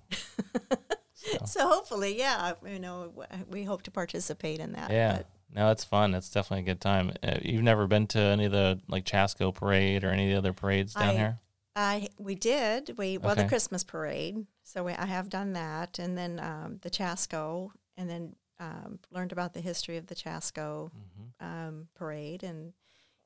[1.14, 3.14] So, So hopefully, yeah, you know,
[3.50, 4.92] we hope to participate in that.
[4.92, 5.18] yeah.
[5.18, 6.14] But No, it's fun.
[6.14, 7.14] It's definitely a good time.
[7.24, 10.38] Uh, you've never been to any of the like Chasco parade or any of the
[10.38, 11.40] other parades down I- here?
[11.78, 13.44] I we did we well Okay.
[13.44, 18.10] the Christmas parade, so we, I have done that, and then um, the Chasco, and
[18.10, 22.72] then um, learned about the history of the Chasco hmm um, parade, and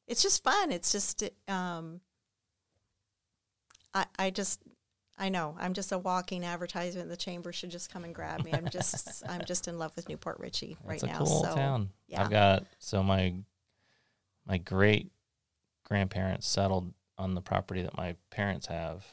[0.08, 0.72] it's just fun.
[0.72, 2.02] It's just um,
[3.94, 4.62] I I just
[5.18, 7.10] I know I'm just a walking advertisement.
[7.10, 8.52] The chamber should just come and grab me.
[8.54, 11.18] I'm just I'm just in love with New Port Richey right It's a now.
[11.20, 11.90] cool so town.
[12.08, 12.22] yeah.
[12.24, 13.36] I've got so my
[14.48, 15.12] my great
[15.86, 19.06] grandparents settled on the property that my parents have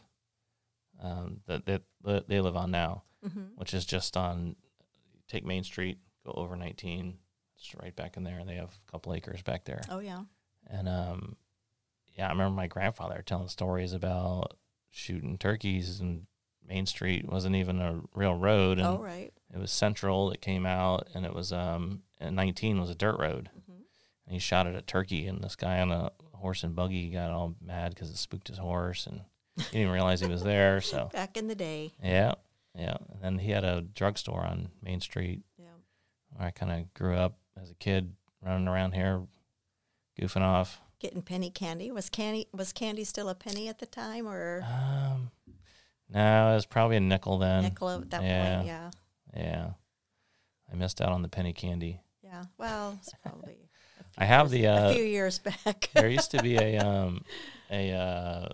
[1.03, 3.49] um, that that that they live on now, mhm.
[3.57, 4.57] which is just on
[5.29, 7.17] take Main Street, go over 19,
[7.57, 9.81] it's right back in there, and they have a couple acres back there.
[9.91, 10.23] oh yeah,
[10.69, 11.37] And um,
[12.17, 14.57] yeah, I remember my grandfather telling stories about
[14.91, 16.27] shooting turkeys, and
[16.67, 19.33] Main Street wasn't even a real road, and oh right.
[19.55, 23.19] it was Central that came out, and it was um, and 19 was a dirt
[23.19, 23.75] road, Mhm.
[24.27, 27.31] and he shot at a turkey, and this guy on a horse and buggy got
[27.31, 29.21] all mad because it spooked his horse, and
[29.57, 30.81] he didn't even realize he was there.
[30.81, 32.35] So Back in the day, yeah,
[32.75, 35.43] yeah, and then he had a drugstore on Main Street
[36.39, 39.23] I kind of grew up as a kid, running around here,
[40.21, 40.81] goofing off.
[40.99, 45.31] Getting penny candy was candy was candy still a penny at the time or Um,
[46.09, 47.65] no, it was probably a nickel then.
[47.65, 48.55] nickel at that yeah.
[48.57, 48.67] point?
[48.67, 48.91] Yeah,
[49.37, 49.71] Yeah,
[50.73, 52.01] I missed out on the penny candy.
[52.23, 52.45] yeah.
[52.59, 53.69] Well, it's probably.
[54.19, 55.91] I have years- the, uh, a few years back.
[55.95, 57.23] there used to be a um
[57.71, 58.49] a uh,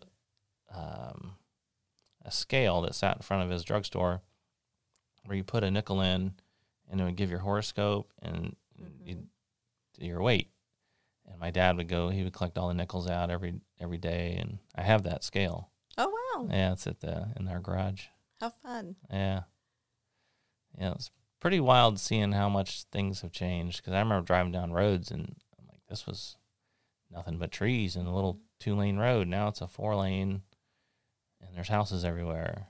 [0.75, 1.37] um
[2.25, 4.21] a scale that sat in front of his drugstore
[5.27, 6.33] where you put a nickel in
[6.93, 8.55] and it would give your horoscope and
[9.05, 9.27] you'd
[9.99, 10.51] do your weight.
[11.27, 14.37] And my dad would go, he would collect all the nickels out every every day
[14.41, 15.71] and I have that scale.
[15.99, 18.05] oh wow, Yeah, it's at the in our garage.
[18.41, 18.95] how fun!
[19.11, 19.41] Yeah.
[20.79, 24.73] Yeah, it's pretty wild seeing how much things have changed because I remember driving down
[24.73, 26.37] roads and I'm like, this was
[27.11, 29.29] nothing but trees and a little two lane road.
[29.29, 30.43] Now it's a four lane
[31.41, 32.69] and there's houses everywhere.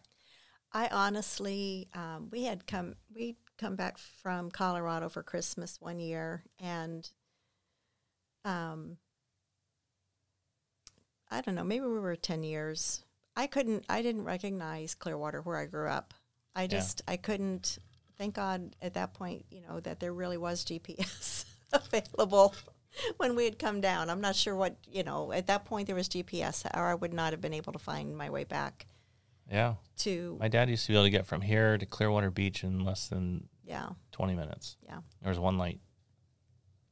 [0.72, 6.42] I honestly, um, we had come we come back from Colorado for Christmas one year,
[6.59, 7.09] and
[8.44, 8.96] um,
[11.31, 13.05] I don't know, maybe we were ten years.
[13.37, 16.12] I couldn't, I didn't recognize Clearwater where I grew up.
[16.55, 17.79] I just, I couldn't.
[18.18, 22.55] Thank God at that point, you know, that there really was GPS available
[23.16, 24.11] when we had come down.
[24.11, 27.14] I'm not sure what, you know, at that point there was GPS, or I would
[27.14, 28.87] not have been able to find my way back
[29.51, 29.75] Yeah.
[30.01, 32.85] to, My dad used to be able to get from here to Clearwater Beach in
[32.85, 33.88] less than yeah.
[34.12, 34.76] 20 minutes.
[34.85, 34.98] Yeah.
[35.22, 35.80] There was one light.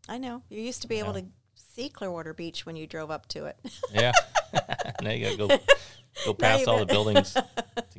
[0.09, 0.43] I know.
[0.49, 3.59] You used to be able to see Clearwater Beach when you drove up to it.
[3.93, 4.13] Yeah.
[5.03, 5.59] now you got to go,
[6.25, 7.45] go past all the buildings to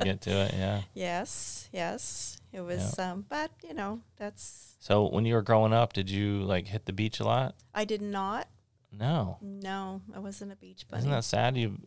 [0.04, 0.54] get to it.
[0.54, 0.82] Yeah.
[0.94, 2.38] yes, yes.
[2.52, 4.76] It was, um, but you know, that's.
[4.80, 7.56] So when you were growing up, did you like hit the beach a lot?
[7.74, 8.50] I did not.
[8.92, 9.38] No.
[9.42, 11.00] No, I wasn't a beach bunny.
[11.00, 11.56] Isn't that sad?
[11.56, 11.78] You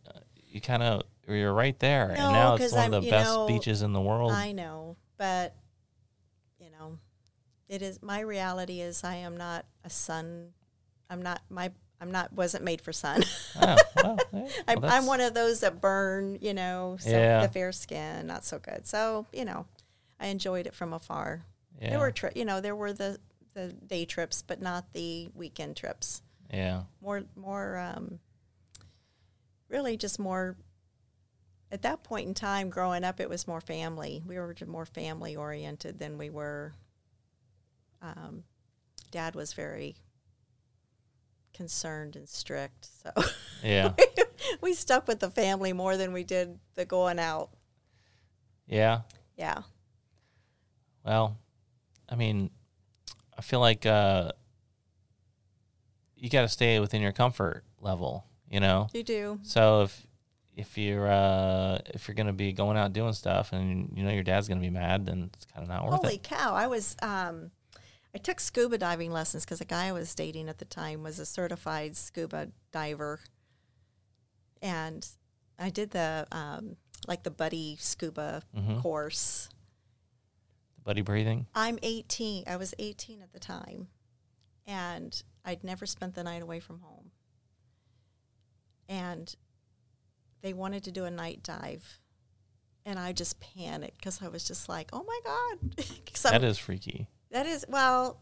[0.49, 3.29] you kind of you're right there, No, and now it's one I'm- of the best
[3.29, 4.31] know, beaches in the world.
[4.31, 5.53] I know, but
[7.67, 10.49] it is my reality is I am not a sun.
[11.09, 11.71] I'm not my.
[12.01, 13.23] I'm not wasn't made for sun.
[13.55, 16.37] Oh, well, hey, well, I'm, I'm one of those that burn.
[16.41, 17.41] You know, so Yeah.
[17.45, 18.85] the fair skin not so good.
[18.85, 19.65] So you know,
[20.19, 21.45] I enjoyed it from afar.
[21.81, 23.19] Yeah, There were tri- you know there were the
[23.53, 26.21] the day trips, but not the weekend trips.
[26.53, 28.19] yeah, More more um,
[29.69, 30.55] really just more.
[31.71, 34.21] At that point in time, growing up, it was more family.
[34.25, 36.73] We were more family oriented than we were.
[38.01, 38.43] Um,
[39.11, 39.95] Dad was very
[41.53, 43.11] concerned and strict, so
[43.63, 43.93] yeah,
[44.61, 47.49] we stuck with the family more than we did the going out.
[48.67, 49.01] yeah.
[49.37, 49.63] Yeah,
[51.05, 51.37] Well,
[52.07, 52.49] I mean,
[53.37, 54.31] I feel like uh,
[56.15, 58.87] you got to stay within your comfort level, you know.
[58.93, 59.39] you do.
[59.43, 60.07] So if
[60.55, 64.23] if you're uh, if you're gonna be going out doing stuff and you know your
[64.23, 66.23] dad's gonna be mad, then it's kind of not worth Holy it.
[66.23, 66.53] cow!
[66.55, 67.51] I was um,
[68.15, 71.19] I took scuba diving lessons because the guy I was dating at the time was
[71.19, 73.19] a certified scuba diver,
[74.61, 75.05] and
[75.59, 78.81] I did the um, like the buddy scuba Mhm.
[78.81, 79.49] course.
[80.83, 81.47] Buddy breathing.
[81.53, 82.45] I'm 18.
[82.47, 83.89] I was 18 at the time,
[84.65, 87.11] and I'd never spent the night away from home.
[88.87, 89.35] And
[90.41, 91.99] they wanted to do a night dive,
[92.85, 95.75] and I just panicked because I was just like, "Oh my god!"
[96.05, 97.07] 'Cause I'm- That is freaky.
[97.31, 98.19] That is well.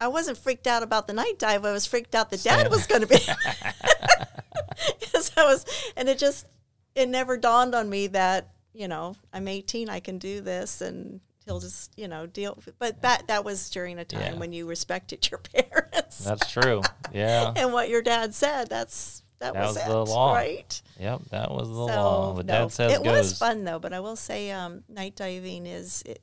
[0.00, 1.64] I wasn't freaked out about the night dive.
[1.64, 2.58] I was freaked out that Same.
[2.58, 3.16] Dad was going to be.
[5.00, 5.64] Because I was,
[5.96, 6.46] and it just,
[6.94, 11.20] it never dawned on me that you know I'm 18, I can do this, and
[11.44, 12.58] he'll just you know deal.
[12.78, 14.38] But that that was during a time Yeah.
[14.38, 16.82] when you respected your parents That's true.
[17.12, 17.52] Yeah.
[17.56, 18.68] and what your dad said.
[18.68, 20.34] That's that, That was, was it, the law.
[20.34, 20.82] right?
[20.98, 21.20] Yep.
[21.30, 22.34] That was the so law.
[22.34, 23.16] What no, dad says it goes.
[23.18, 23.78] was fun though.
[23.78, 26.20] But I will say, um, night diving is it,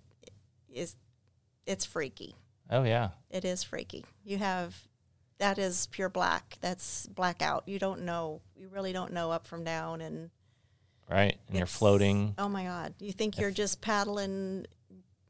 [0.74, 0.96] is
[1.72, 2.36] it's freaky.
[2.70, 3.10] Oh yeah.
[3.30, 4.06] It is freaky.
[4.24, 4.76] You have
[5.40, 6.58] that is pure black.
[6.62, 7.64] That's blackout.
[7.66, 8.42] You don't know.
[8.56, 10.30] You really don't know up from down and
[11.10, 11.38] Right.
[11.48, 12.36] And you're floating.
[12.38, 12.94] Oh my god.
[13.00, 14.66] You think you're just paddling,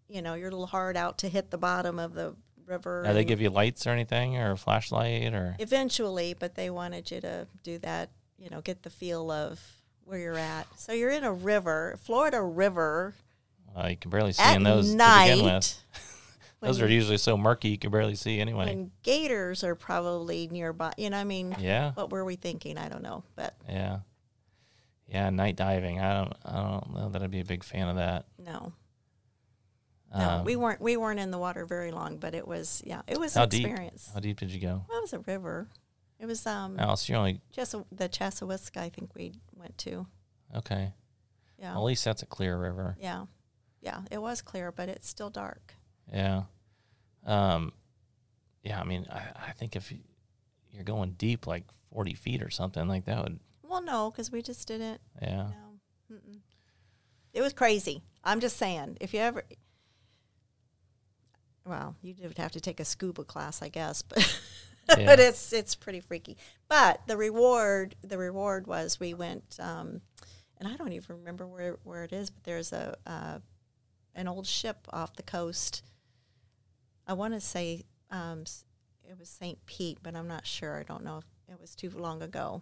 [0.08, 3.04] you know, your little hard out to hit the bottom of the river.
[3.06, 7.10] Now they give you lights or anything or a flashlight or eventually, but they wanted
[7.10, 9.60] you to do that, you know, get the feel of
[10.06, 10.68] where you're at.
[10.80, 13.16] So you're in a river, Florida River
[13.76, 15.28] well, you can barely see in those night.
[15.28, 15.78] to begin with.
[16.62, 18.66] Those are usually so murky you can barely see anyway.
[18.66, 20.94] when gators are probably nearby.
[20.98, 21.92] You know, I mean, Yeah.
[21.94, 22.78] what were we thinking?
[22.78, 24.00] I don't know, but Yeah.
[25.08, 26.00] Yeah, night diving.
[26.00, 28.26] I don't I don't know that I'd be a big fan of that.
[28.38, 28.74] no.
[30.14, 33.02] No, Um, we weren't we weren't in the water very long, but it was yeah,
[33.08, 33.66] it was how an deep?
[33.66, 34.12] experience.
[34.14, 34.86] How deep did you go?
[34.90, 35.68] Well, it was a river.
[36.20, 40.06] It was um Oh, so you're only Chassa- the Chassahowitzka, I think we went to.
[40.56, 40.94] okay.
[41.58, 42.98] Yeah, Well, at least that's a clear river.
[43.00, 43.26] yeah,
[43.82, 44.02] yeah.
[44.12, 45.76] It was clear, but it's still dark.
[46.12, 46.44] Yeah.
[47.26, 47.74] Um
[48.64, 50.00] yeah, I mean I, I think if you,
[50.72, 54.42] you're going deep like forty feet or something, like that would Well, no, because we
[54.42, 55.02] just didn't.
[55.22, 55.48] yeah.
[55.50, 56.40] No, Mm-mm.
[57.34, 58.02] it was crazy.
[58.24, 59.44] I'm just saying, if you ever,
[61.66, 64.38] well, you would have to take a scuba class, I guess, but
[64.98, 65.06] Yeah.
[65.06, 66.38] but it's it's pretty freaky.
[66.68, 70.02] But the reward, the reward was we went, um,
[70.58, 73.40] and I don't even remember where where it is, but there's a uh,
[74.16, 75.84] an old ship off the coast.
[77.08, 78.44] I want to say um,
[79.10, 79.64] it was St.
[79.66, 80.80] Pete, but I'm not sure.
[80.80, 82.62] I don't know if it was too long ago.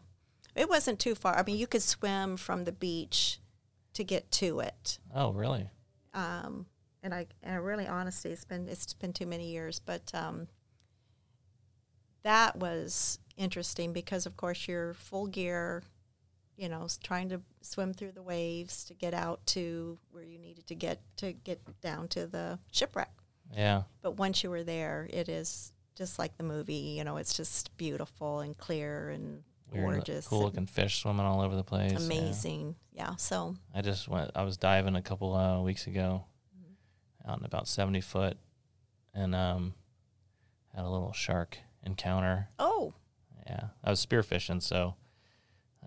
[0.55, 1.37] It wasn't too far.
[1.37, 3.39] I mean, you could swim from the beach
[3.93, 4.99] to get to it.
[5.13, 5.69] Oh, really?
[6.13, 6.65] Um,
[7.03, 10.47] and I, and I really, honestly, it's been it's been too many years, but um,
[12.23, 15.83] that was interesting because, of course, you're full gear.
[16.57, 20.67] You know, trying to swim through the waves to get out to where you needed
[20.67, 23.11] to get to get down to the shipwreck.
[23.55, 23.83] Yeah.
[24.01, 26.95] But once you were there, it is just like the movie.
[26.97, 31.41] You know, it's just beautiful and clear and Weird, gorgeous, cool looking fish swimming all
[31.41, 31.91] over the place.
[31.91, 31.97] yeah.
[31.99, 32.75] amazing.
[32.91, 33.15] Yeah.
[33.17, 34.31] So I just went.
[34.35, 36.25] I was diving a couple uh, weeks ago,
[36.57, 37.29] Mm-hmm.
[37.31, 38.37] out in about seventy foot,
[39.13, 39.73] and um,
[40.75, 42.49] had a little shark encounter.
[42.59, 42.93] oh,
[43.47, 44.95] Yeah, I was spearfishing, so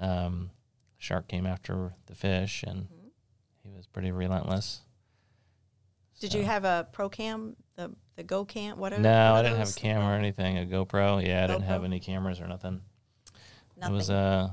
[0.01, 0.51] um,
[0.99, 3.09] shark came after the fish, and Mm-hmm.
[3.65, 4.83] he was pretty relentless.
[6.21, 7.57] Did you have a pro cam?
[7.77, 8.79] The the go cam?
[8.79, 10.59] What are No, I didn't have a camera or anything.
[10.59, 11.27] A GoPro.
[11.27, 12.81] Yeah, I didn't have any cameras or nothing.
[13.77, 13.95] Nothing.
[13.95, 14.51] It was uh,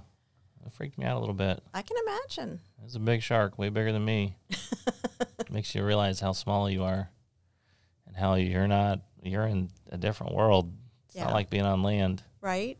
[0.65, 1.61] it freaked me out a little bit.
[1.73, 2.59] I can imagine.
[2.79, 4.37] It was a big shark, way bigger than me.
[5.51, 7.09] Makes you realize how small you are,
[8.07, 9.01] and how you're not.
[9.23, 10.71] You're in a different world.
[11.07, 11.25] It's Yeah.
[11.25, 12.77] not like being on land Right?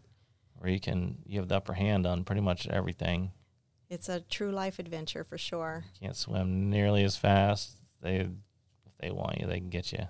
[0.60, 3.32] where you can you have the upper hand on pretty much everything.
[3.90, 5.86] It's a true life adventure for sure.
[6.00, 7.72] Can't swim nearly as fast.
[8.02, 8.28] They
[9.00, 10.08] they want you, they can get you.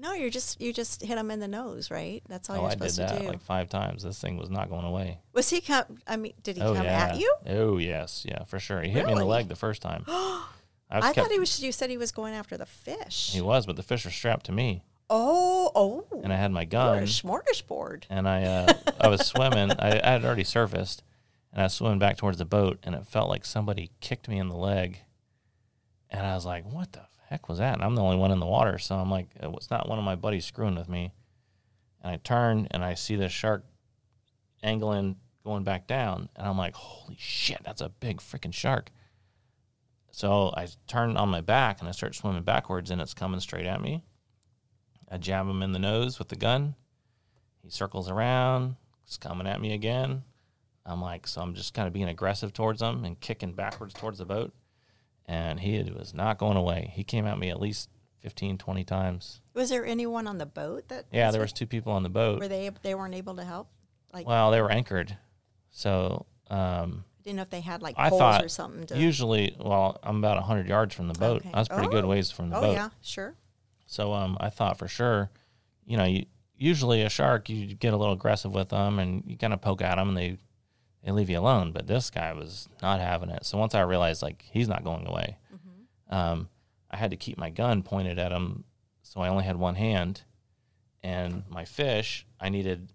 [0.00, 2.22] No, you're just you just hit him in the nose, right?
[2.28, 3.28] That's all oh, you're I did supposed that to do.
[3.30, 4.04] like five times.
[4.04, 5.18] This thing was not going away.
[5.32, 5.98] Was he come?
[6.06, 7.08] I mean, did he oh come yeah.
[7.08, 7.34] at you?
[7.48, 8.80] Oh yes, yeah, for sure.
[8.80, 10.04] He hit me in the leg the first time.
[10.08, 10.44] I,
[10.90, 11.60] I kept- thought he was.
[11.60, 13.30] You said he was going after the fish.
[13.32, 16.64] He was, but the fish were strapped to me, oh, oh, and I had my
[16.64, 16.98] gun.
[16.98, 18.04] a smorgasbord.
[18.08, 19.72] and I uh, I was swimming.
[19.72, 21.02] I, I had already surfaced,
[21.52, 24.38] and I was swimming back towards the boat, and it felt like somebody kicked me
[24.38, 25.00] in the leg,
[26.08, 28.40] and I was like, "What the heck was that?" And I'm the only one in
[28.40, 30.88] the water, so I'm like, uh, "It was not one of my buddies screwing with
[30.88, 31.12] me."
[32.02, 33.64] And I turn and I see the shark
[34.62, 38.90] angling, going back down, and I'm like, "Holy shit, that's a big freaking shark!"
[40.10, 43.66] So I turn on my back and I start swimming backwards, and it's coming straight
[43.66, 44.02] at me.
[45.10, 46.74] I jab him in the nose with the gun.
[47.62, 50.22] He circles around, it's coming at me again.
[50.84, 54.18] I'm like, so I'm just kind of being aggressive towards him and kicking backwards towards
[54.18, 54.54] the boat.
[55.28, 56.90] And he was not going away.
[56.94, 57.90] He came at me at least
[58.22, 59.40] 15, 20 times.
[59.54, 61.04] Was there anyone on the boat that?
[61.12, 62.40] Yeah, there was two people on the boat.
[62.40, 62.70] Were they?
[62.82, 63.68] They weren't able to help.
[64.12, 65.16] Like, Well, they were anchored.
[65.70, 68.86] So um, I didn't know if they had like I poles thought or something.
[68.86, 71.42] To, usually, well, I'm about 100 yards from the boat.
[71.42, 71.50] Okay.
[71.52, 72.08] I was pretty good Oh.
[72.08, 72.70] ways from the oh boat.
[72.70, 73.34] Oh yeah, sure.
[73.86, 75.30] So um, I thought for sure,
[75.84, 76.24] you know, you,
[76.56, 79.82] usually a shark, you get a little aggressive with them and you kind of poke
[79.82, 80.38] at them and they,
[81.04, 81.72] they leave you alone.
[81.72, 83.44] But this guy was not having it.
[83.46, 85.36] So once I realized like he's not going away,
[86.10, 86.48] um,
[86.90, 88.64] I had to keep my gun pointed at him.
[89.02, 90.22] So I only had one hand,
[91.02, 92.92] and my fish, I needed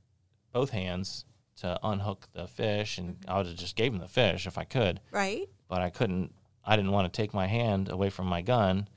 [0.51, 1.25] both hands
[1.57, 4.63] to unhook the fish, and I would have just gave him the fish if I
[4.63, 5.47] could Right.
[5.67, 6.33] but I couldn't.
[6.65, 8.87] I didn't want to take my hand away from my gun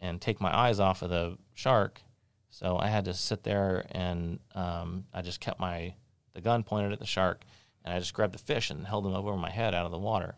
[0.00, 2.02] and take my eyes off of the shark,
[2.50, 5.94] so I had to sit there and um, I just kept my
[6.34, 7.44] the gun pointed at the shark,
[7.86, 9.98] and I just grabbed the fish and held him over my head out of the
[9.98, 10.34] water.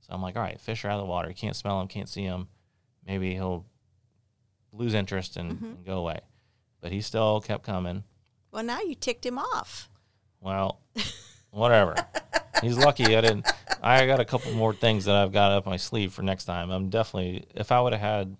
[0.00, 1.28] So I'm like, all right, fish are out of the water.
[1.28, 2.48] You can't smell him, can't see him.
[3.06, 3.64] Maybe he'll
[4.72, 5.64] lose interest and, mm-hmm.
[5.64, 6.20] and go away,
[6.80, 8.04] but he still kept coming.
[8.52, 9.88] Well, now you ticked him off.
[10.40, 10.80] Well,
[11.50, 11.94] whatever.
[12.60, 13.50] He's lucky I didn't.
[13.82, 16.70] I got a couple more things that I've got up my sleeve for next time.
[16.70, 17.46] I'm definitely.
[17.54, 18.36] If I would have had,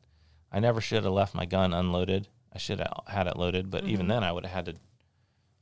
[0.53, 2.29] I never should have left my gun unloaded.
[2.53, 4.11] I should have had it loaded, but even mm-hmm.
[4.11, 4.75] then, I would have had to.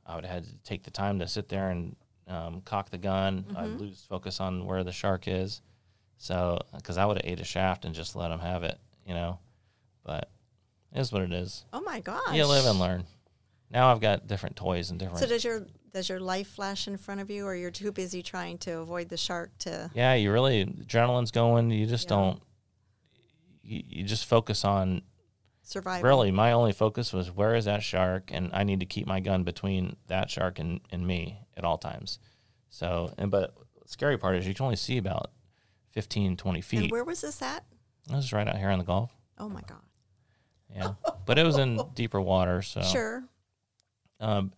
[0.05, 1.95] I would have had to take the time to sit there and
[2.31, 3.45] um, cock the gun.
[3.57, 5.61] I'd lose focus on where the shark is.
[6.17, 9.13] So, because I would have ate a shaft and just let him have it, you
[9.13, 9.39] know.
[10.03, 10.29] But
[10.93, 11.65] it is what it is.
[11.73, 12.33] Oh my gosh.
[12.33, 13.05] You live and learn.
[13.71, 15.19] Now I've got different toys and different.
[15.19, 18.21] So does your does your life flash in front of you, or you're too busy
[18.21, 19.89] trying to avoid the shark to?
[19.93, 21.69] yeah, you really adrenaline's going.
[21.71, 22.15] You just Yeah.
[22.15, 22.41] don't.
[23.63, 25.01] You, you just focus on.
[25.63, 26.07] Survival.
[26.07, 29.19] Really, my only focus was where is that shark, and I need to keep my
[29.21, 32.19] gun between that shark and, and me at all times.
[32.69, 35.31] So, and but the scary part is you can only see about
[35.91, 36.91] 15, 20 And feet.
[36.91, 37.65] where was this at?
[38.07, 39.11] This is right out here on the Gulf.
[39.37, 39.81] Oh my god.
[40.73, 40.93] Yeah,
[41.25, 43.23] but it was in deeper water, so Sure.
[44.21, 44.53] um,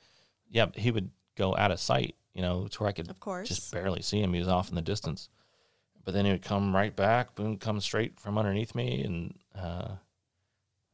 [0.49, 3.47] yeah, he would go out of sight, you know, to where I could Of course.
[3.47, 4.33] just barely see him.
[4.33, 5.29] He was off in the distance.
[6.05, 9.93] But then he would come right back, boom, come straight from underneath me, and uh,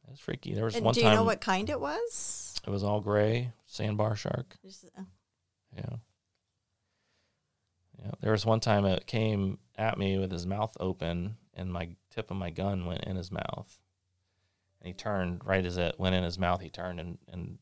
[0.06, 0.54] it was freaky.
[0.54, 2.58] There was And one do time you know what kind it was?
[2.66, 4.56] it was all gray, sandbar shark.
[4.64, 5.02] Just, uh,
[5.74, 5.96] Yeah.
[8.02, 8.10] Yeah.
[8.20, 12.30] There was one time it came at me with his mouth open, and my tip
[12.30, 13.78] of my gun went in his mouth.
[14.80, 16.60] And he turned right as it went in his mouth.
[16.62, 17.58] He turned and, and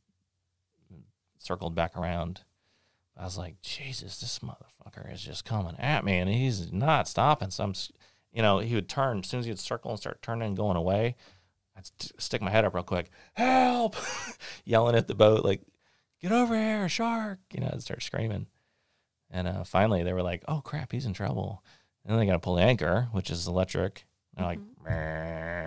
[1.38, 2.42] circled back around.
[3.16, 7.50] I was like, Jesus, this motherfucker is just coming at me, and he's not stopping.
[7.50, 7.74] So I'm,
[8.32, 10.76] you know, he would turn as soon as he'd circle and start turning and going
[10.76, 11.16] away.
[11.76, 13.96] I'd st- stick my head up real quick, help,
[14.64, 15.62] yelling at the boat like,
[16.20, 18.46] get over here, a shark, you know, start screaming.
[19.30, 21.62] And uh, finally, they were like, "Oh crap, he's in trouble."
[22.04, 24.06] And then they got to pull the anchor, which is electric.
[24.34, 24.60] They're like,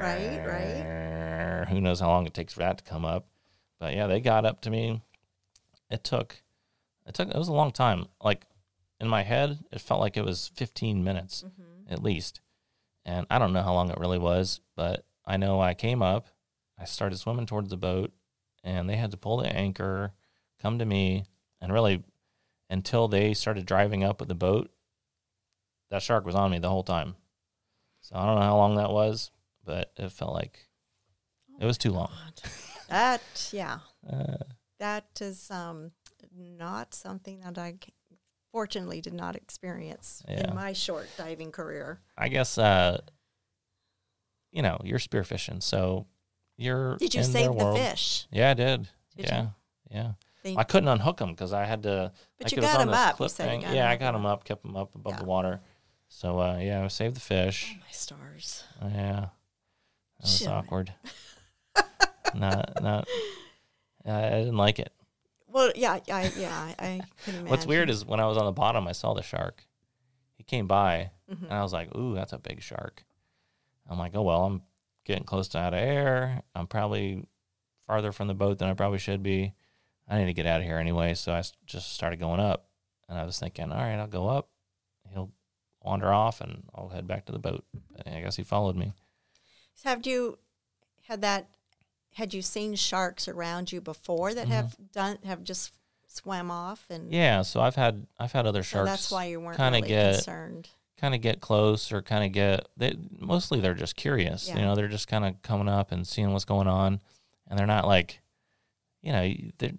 [0.01, 1.67] Right, right.
[1.69, 3.27] Who knows how long it takes for that to come up?
[3.79, 5.01] But yeah, they got up to me.
[5.89, 6.41] It took,
[7.05, 8.07] it took, it was a long time.
[8.23, 8.45] Like
[8.99, 11.43] in my head, it felt like it was 15 minutes
[11.91, 12.41] at least.
[13.05, 16.27] And I don't know how long it really was, but I know I came up,
[16.79, 18.11] I started swimming towards the boat,
[18.63, 20.13] and they had to pull the anchor,
[20.61, 21.25] come to me,
[21.59, 22.03] and really
[22.69, 24.71] until they started driving up with the boat,
[25.89, 27.15] that shark was on me the whole time.
[28.01, 29.31] So I don't know how long that was,
[29.65, 30.67] but it felt like
[31.59, 32.11] it was too long.
[32.89, 33.79] That yeah,
[34.11, 34.37] Uh,
[34.79, 35.91] that is um,
[36.35, 37.75] not something that I
[38.51, 40.49] fortunately did not experience Yeah.
[40.49, 41.99] in my short diving career.
[42.17, 42.99] I guess uh,
[44.51, 46.07] you know you're spearfishing, so
[46.57, 46.97] you're.
[46.97, 48.27] Did you save the fish?
[48.31, 48.89] Yeah, I did.
[49.15, 49.49] Did yeah, you?
[49.91, 50.11] yeah.
[50.43, 52.11] They- I couldn't unhook them because I had to.
[52.39, 53.13] But like you got on 'em this up.
[53.13, 53.61] You clip said you thing.
[53.61, 55.19] got Yeah, I got them up, kept them up above Yeah.
[55.19, 55.61] the water.
[56.07, 57.73] So uh, yeah, I saved the fish.
[57.75, 58.63] oh my stars!
[58.81, 59.31] Yeah, that
[60.21, 60.51] was Shimmy.
[60.51, 60.93] awkward.
[62.35, 63.07] not not
[64.05, 64.91] I, I didn't like it.
[65.47, 67.45] Well, yeah, I, yeah, I, can imagine.
[67.49, 69.65] What's weird is when I was on the bottom, I saw the shark.
[70.35, 71.43] He came by, Mhm.
[71.43, 73.03] and I was like, "Ooh, that's a big shark."
[73.89, 74.61] I'm like, "Oh well, I'm
[75.05, 76.41] getting close to out of air.
[76.55, 77.25] I'm probably
[77.85, 79.53] farther from the boat than I probably should be.
[80.11, 82.67] I need to get out of here anyway." So I just started going up,
[83.09, 84.49] and I was thinking, "All right, I'll go up.
[85.11, 85.31] He'll
[85.81, 88.93] wander off, and I'll head back to the boat." But I guess he followed me.
[89.75, 90.37] So have you
[91.07, 91.47] had that?
[92.15, 95.71] Had you seen sharks around you before that have done have just
[96.07, 97.13] swam off and Mm-hmm.
[97.13, 98.89] Yeah, so I've had I've had other so sharks.
[98.91, 100.69] that's why you weren't kinda really get- concerned.
[100.97, 104.57] kind of get close or kind of get they mostly they're just curious Yeah.
[104.57, 106.99] you know they're just kind of coming up and seeing what's going on
[107.47, 108.19] and they're not like
[109.01, 109.71] you know they're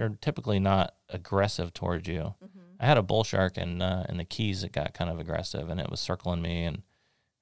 [0.00, 2.48] they're typically not aggressive towards you Mhm.
[2.80, 5.68] i had a bull shark in uh, in the keys that got kind of aggressive
[5.68, 6.82] and it was circling me and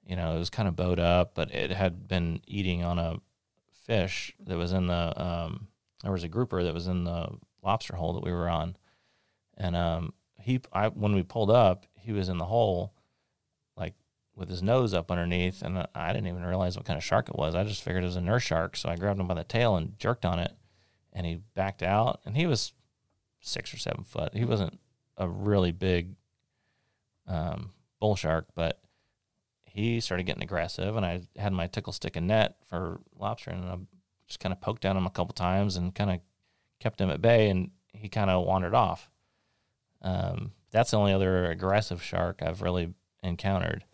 [0.05, 3.17] you know it was kind of bowed up but it had been eating on a
[3.73, 5.69] fish that was in the um
[6.03, 7.29] there was a grouper that was in the
[7.63, 8.77] lobster hole that we were on
[9.57, 12.93] and um he I when we pulled up he was in the hole
[13.77, 13.95] like
[14.35, 17.35] with his nose up underneath and I didn't even realize what kind of shark it
[17.37, 17.55] was.
[17.55, 19.77] I just figured it was a nurse shark, so I grabbed him by the tail
[19.77, 20.53] and jerked on it
[21.19, 22.73] and he backed out and he was
[23.41, 24.35] 6 or 7 foot.
[24.35, 24.79] He wasn't
[25.17, 26.15] a really big
[27.27, 28.81] um, bull shark, but
[29.65, 33.65] he started getting aggressive and I had my tickle stick and net for lobster and
[33.65, 33.77] I
[34.29, 36.21] just kind of poked at him a couple times and kind of
[36.79, 39.11] kept him at bay and he kind of wandered off.
[40.01, 42.95] Um, that's the only other aggressive shark I've really
[43.25, 43.85] encountered.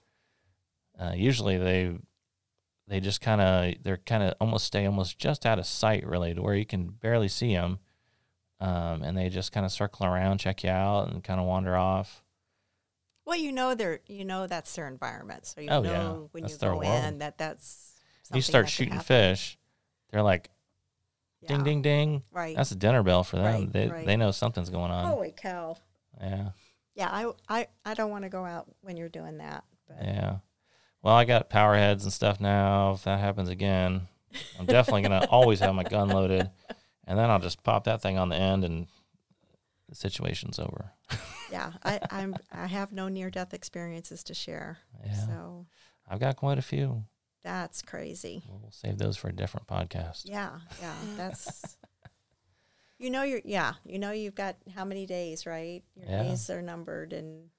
[1.01, 1.97] Uh, usually they
[2.89, 6.35] they just kind of they're kind of almost stay almost just out of sight really
[6.35, 7.79] to where you can barely see them,
[8.61, 11.77] um, and they just kind of circle around, check you out, and kind of wander
[11.77, 12.23] off.
[13.27, 16.13] Well, you know they're you know that's their environment, so you Oh, know yeah.
[16.33, 17.05] when That's you go world.
[17.05, 17.93] in that that's
[18.35, 19.59] you start that shooting fish,
[20.11, 20.51] they're like
[21.47, 22.23] ding ding ding.
[22.33, 22.55] Right.
[22.57, 23.45] That's a dinner bell for them.
[23.47, 24.05] Right, they right.
[24.07, 25.07] they know something's going on.
[25.07, 25.77] Holy cow!
[26.21, 26.51] Yeah.
[26.95, 29.65] Yeah, I I I don't want to go out when you're doing that.
[29.89, 30.37] But Yeah.
[31.05, 32.93] Well, I got power heads and stuff now.
[32.93, 34.09] If that happens again,
[34.59, 36.51] I'm definitely gonna always have my gun loaded,
[37.07, 38.87] and then I'll just pop that thing on the end, and
[39.89, 40.93] the situation's over.
[41.53, 44.79] yeah, I I'm I have no near death experiences to share.
[45.05, 45.13] Yeah.
[45.27, 45.67] So
[46.09, 47.05] I've got quite a few.
[47.43, 48.43] that's crazy.
[48.49, 50.23] We'll save those for a different podcast.
[50.25, 51.77] Yeah, yeah, that's.
[52.97, 55.83] You know you're yeah, you know you've got how many days, right?
[55.97, 56.23] Your Yeah.
[56.23, 57.51] days are numbered and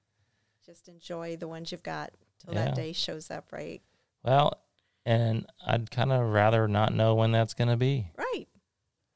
[0.64, 2.66] just enjoy the ones you've got till Yeah.
[2.66, 3.82] that day shows up, right?
[4.22, 4.60] Well,
[5.04, 8.10] and I'd kind of rather not know when that's gonna be.
[8.16, 8.48] Right.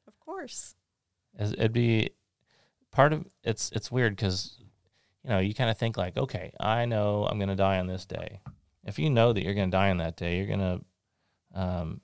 [0.07, 0.75] Of course.
[1.37, 2.11] As- It'd be
[2.91, 3.71] part of it's.
[3.73, 4.57] It's weird because
[5.25, 8.07] you know you kind of think like, okay, I know I'm gonna die on this
[8.07, 8.41] day.
[8.85, 10.81] If you know that you're gonna die on that day, you're gonna,
[11.55, 12.01] um,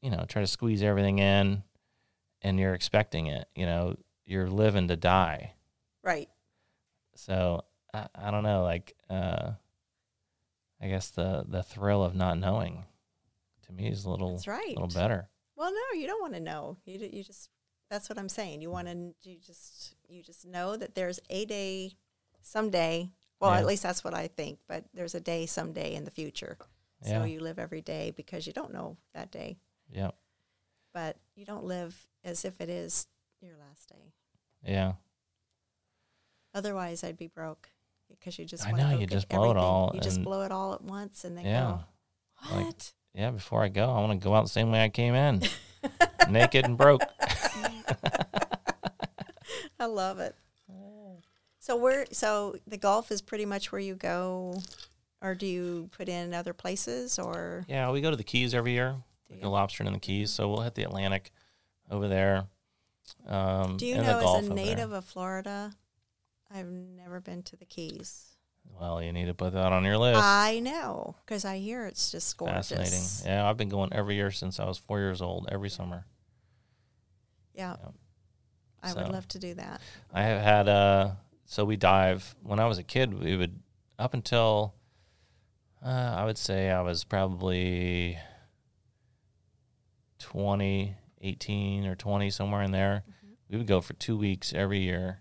[0.00, 1.62] you know, try to squeeze everything in,
[2.40, 3.48] and you're expecting it.
[3.54, 5.54] You know, you're living to die.
[6.02, 6.28] Right.
[7.14, 8.62] So I, I don't know.
[8.62, 9.52] Like, uh,
[10.82, 12.84] I guess the the thrill of not knowing
[13.66, 14.68] to me is a little That's right.
[14.76, 15.28] little better.
[15.56, 16.76] Well, no, you don't want to know.
[16.84, 17.50] You you just
[17.88, 18.62] that's what I'm saying.
[18.62, 21.92] You want to you just you just know that there's a day
[22.42, 23.10] someday.
[23.38, 23.58] Well, Yeah.
[23.58, 26.58] at least that's what I think, but there's a day someday in the future.
[27.04, 27.20] Yeah.
[27.20, 29.58] So you live every day because you don't know that day,
[29.90, 30.12] Yeah,
[30.94, 33.06] but you don't live as if it is
[33.40, 34.12] your last day.
[34.64, 34.92] yeah.
[36.54, 37.70] Otherwise, I'd be broke
[38.18, 40.74] because you just I know, you just blow it all You just blow it all
[40.74, 41.78] at once and then Yeah.
[42.42, 42.92] go, Like- what?
[43.14, 45.42] Yeah, before I go, I want to go out the same way I came in,
[46.30, 47.02] naked and broke.
[49.78, 50.34] I love it.
[51.58, 52.06] So where?
[52.10, 54.60] So the Gulf is pretty much where you go,
[55.20, 58.72] or do you put in other places, or Yeah, we go to the Keys every
[58.72, 58.96] year.
[59.28, 59.42] Do We you?
[59.42, 61.30] go lobstering in the Keys, so we'll hit the Atlantic
[61.90, 62.46] over there.
[63.28, 65.72] Um, do you know as a native of Florida,
[66.54, 68.36] I've never been to the Keys.
[68.80, 70.20] Well, you need to put that on your list.
[70.22, 72.68] I know because I hear it's just gorgeous.
[72.68, 73.32] Fascinating.
[73.32, 75.48] Yeah, I've been going every year since I was four years old.
[75.50, 76.06] Every summer.
[77.54, 77.90] Yeah, Yeah.
[78.82, 79.80] I would love to do that.
[80.12, 81.10] I have had uh
[81.44, 83.60] so we dive when I was a kid we would
[83.98, 84.74] up until
[85.84, 88.16] uh, I would say I was probably
[90.20, 93.02] 20, 18 or 20 somewhere in there.
[93.50, 95.18] We would go for 2 weeks every year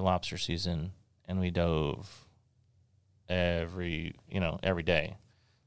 [0.00, 0.92] for lobster season
[1.28, 2.26] and we dove
[3.28, 5.16] every, you know, every day.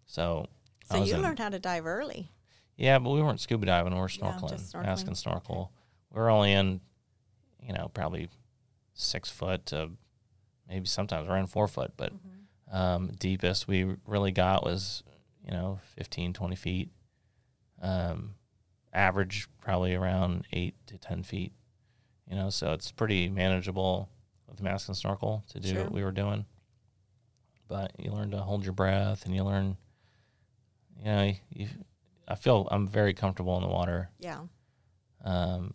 [0.05, 0.47] So
[0.89, 2.29] So you in- learned how to dive early.
[2.75, 3.93] yeah, but we weren't scuba diving.
[3.93, 4.83] We were snorkeling, just snorkeling.
[4.83, 5.71] mask and snorkel.
[6.11, 6.81] We were only in,
[7.61, 8.29] you know, probably
[8.93, 9.91] six foot to
[10.67, 11.93] maybe sometimes around four foot.
[11.97, 12.75] But Mm-hmm.
[12.75, 15.03] um, deepest we really got was,
[15.45, 16.89] you know, 15, 20 feet.
[17.81, 18.35] Um,
[18.93, 21.51] average probably around eight to ten feet.
[22.29, 24.07] You know, so it's pretty manageable
[24.47, 25.83] with mask and snorkel to do Sure.
[25.83, 26.45] what we were doing.
[27.67, 29.77] But you learn to hold your breath, and you learn.
[30.99, 31.67] You know, you,
[32.27, 34.09] I feel I'm very comfortable in the water.
[34.19, 34.41] Yeah.
[35.23, 35.73] Um,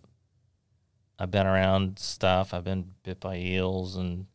[1.19, 2.55] I've been around stuff.
[2.55, 4.27] I've been bit by eels and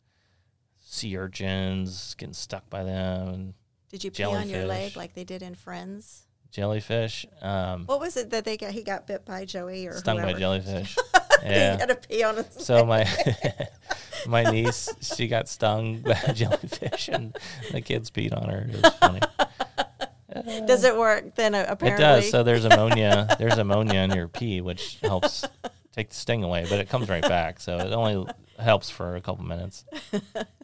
[0.80, 3.54] sea urchins, getting stuck by them, and
[3.88, 6.26] Did you pee on your leg like they did in Friends?
[6.50, 7.26] jellyfish.
[7.42, 8.70] Um, What was it that they got?
[8.72, 10.96] He got bit by Joey or stung by jellyfish.
[11.42, 11.78] he yeah.
[11.78, 13.08] had to pee on his So my
[14.26, 17.36] my niece, she got stung by a jellyfish, and
[17.72, 18.66] the kids peed on her.
[18.70, 19.20] It was funny.
[20.66, 21.36] Does it work?
[21.36, 22.30] Then uh, It does.
[22.30, 23.36] So there's ammonia.
[23.38, 25.44] There's ammonia in your pee, which helps
[25.92, 27.60] take the sting away, but it comes right back.
[27.60, 28.26] So it only
[28.58, 29.84] helps for a couple minutes.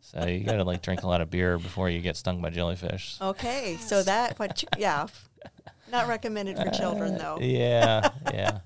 [0.02, 2.50] So you got to like drink a lot of beer before you get stung by
[2.50, 3.16] jellyfish.
[3.20, 4.36] Okay, so that?
[4.40, 5.06] You, yeah,
[5.90, 7.38] not recommended for children though.
[7.40, 8.58] Yeah, yeah,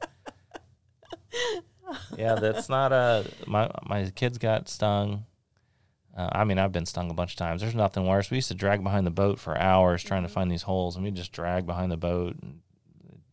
[2.17, 2.35] yeah.
[2.35, 5.25] That's not a my my kids got stung.
[6.17, 7.61] Uh, I mean, I've been stung a bunch of times.
[7.61, 8.31] There's nothing worse.
[8.31, 11.05] We used to drag behind the boat for hours trying to find these holes, and
[11.05, 12.37] we just drag behind the boat.
[12.41, 12.61] And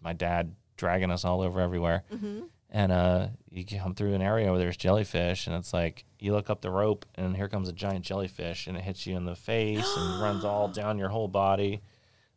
[0.01, 2.03] my dad dragging us all over everywhere.
[2.11, 2.41] Mm-hmm.
[2.73, 6.49] And uh, you come through an area where there's jellyfish, and it's like you look
[6.49, 9.35] up the rope, and here comes a giant jellyfish, and it hits you in the
[9.35, 11.81] face and runs all down your whole body.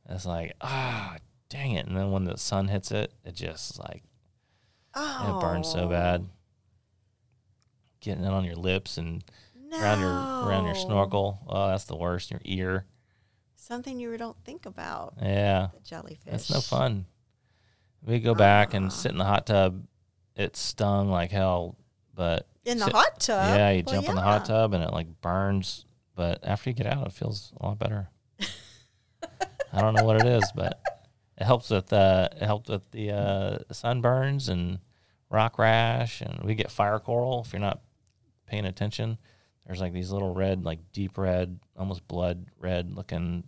[0.04, 1.16] And it's like, ah,
[1.48, 1.86] dang it!
[1.86, 4.02] And then when the sun hits it, it just like
[4.96, 6.26] Oh, it burns so bad.
[8.00, 9.24] Getting it on your lips and
[9.72, 11.40] around your around your snorkel.
[11.48, 12.30] Oh, that's the worst.
[12.30, 12.86] Your ear.
[13.56, 15.14] Something you don't think about.
[15.22, 16.18] Yeah, The jellyfish.
[16.30, 17.06] that's no fun.
[18.04, 18.76] We go back Ah.
[18.76, 19.82] and sit in the hot tub.
[20.36, 21.76] It stung like hell,
[22.14, 23.56] but In the sit- hot tub.
[23.56, 26.74] Yeah, you Well, jump in the hot tub and it like burns, but after you
[26.74, 28.10] get out, it feels a lot better.
[29.72, 30.80] I don't know what it is, but
[31.38, 34.78] it helps with uh, it helps with the uh, sunburns and
[35.30, 37.80] rock rash, and we get fire coral if you're not
[38.46, 39.18] paying attention.
[39.66, 43.44] There's like these little red, like deep red, almost blood red looking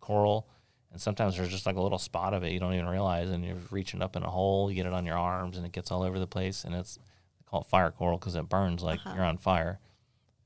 [0.00, 0.48] coral.
[0.92, 3.44] And sometimes there's just like a little spot of it you don't even realize, and
[3.44, 5.90] you're reaching up in a hole, you get it on your arms, and it gets
[5.90, 6.64] all over the place.
[6.64, 6.98] And it's
[7.46, 9.14] called it fire coral because it burns like Uh-huh.
[9.16, 9.80] you're on fire.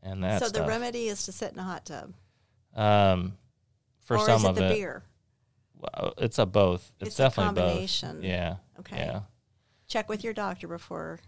[0.02, 2.12] And that's So the remedy is to sit in a hot tub.
[2.74, 3.36] um,
[4.00, 5.02] for or some is it of the it, beer?
[5.82, 6.92] Well, it's a both.
[7.00, 8.16] It's, It's a definitely combination.
[8.16, 8.24] both.
[8.24, 8.56] Yeah.
[8.80, 8.96] Okay.
[8.96, 9.20] Yeah.
[9.88, 11.18] Check with your doctor before.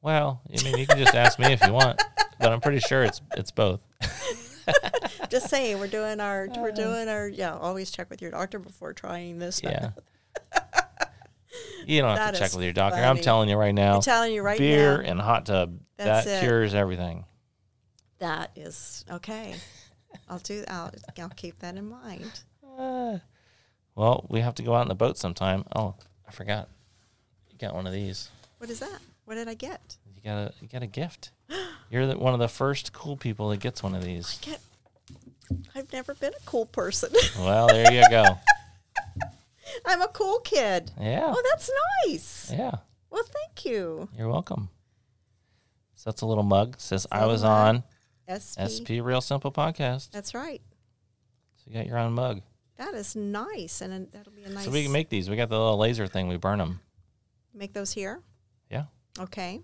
[0.00, 2.00] Well, I mean, you can just ask me if you want,
[2.38, 3.80] but I'm pretty sure it's it's both.
[5.28, 7.56] Just saying, we're doing our we're doing our yeah.
[7.56, 9.60] Always check with your doctor before trying this.
[9.62, 9.90] Yeah.
[11.86, 13.00] You don't have That to check with your doctor.
[13.00, 13.96] I'm telling you right now.
[13.96, 15.08] I'm telling you right beer now.
[15.10, 16.46] and hot tub That's that it.
[16.46, 17.24] cures everything.
[18.18, 19.54] That is okay.
[20.28, 20.64] I'll do.
[20.68, 22.30] I'll, I'll keep that in mind.
[22.78, 23.18] Uh,
[23.98, 25.64] well, we have to go out in the boat sometime.
[25.74, 25.96] Oh,
[26.26, 26.68] I forgot.
[27.50, 28.28] You got one of these.
[28.58, 29.00] What is that?
[29.24, 29.96] What did I get?
[30.14, 31.32] You got a you got a gift.
[31.90, 34.38] You're the, one of the first cool people that gets one of these.
[34.40, 34.60] I Get.
[35.74, 37.10] I've never been a cool person.
[37.40, 38.24] Well, there you go.
[39.84, 40.92] I'm a cool kid.
[41.00, 41.34] Yeah.
[41.34, 41.68] Oh, that's
[42.06, 42.52] nice.
[42.52, 42.76] Yeah.
[43.10, 44.08] Well, thank you.
[44.16, 44.68] You're welcome.
[45.96, 46.76] So that's a little mug.
[46.78, 47.82] Says I was on
[48.30, 48.62] SP.
[48.62, 50.12] SP Real Simple Podcast.
[50.12, 50.62] That's right.
[51.56, 52.42] So you got your own mug.
[52.78, 54.64] That is nice, and that'll be a nice.
[54.64, 55.28] So we can make these.
[55.28, 56.28] We got the little laser thing.
[56.28, 56.80] We burn them.
[57.52, 58.22] make those here.
[58.70, 58.84] Yeah.
[59.18, 59.60] Okay.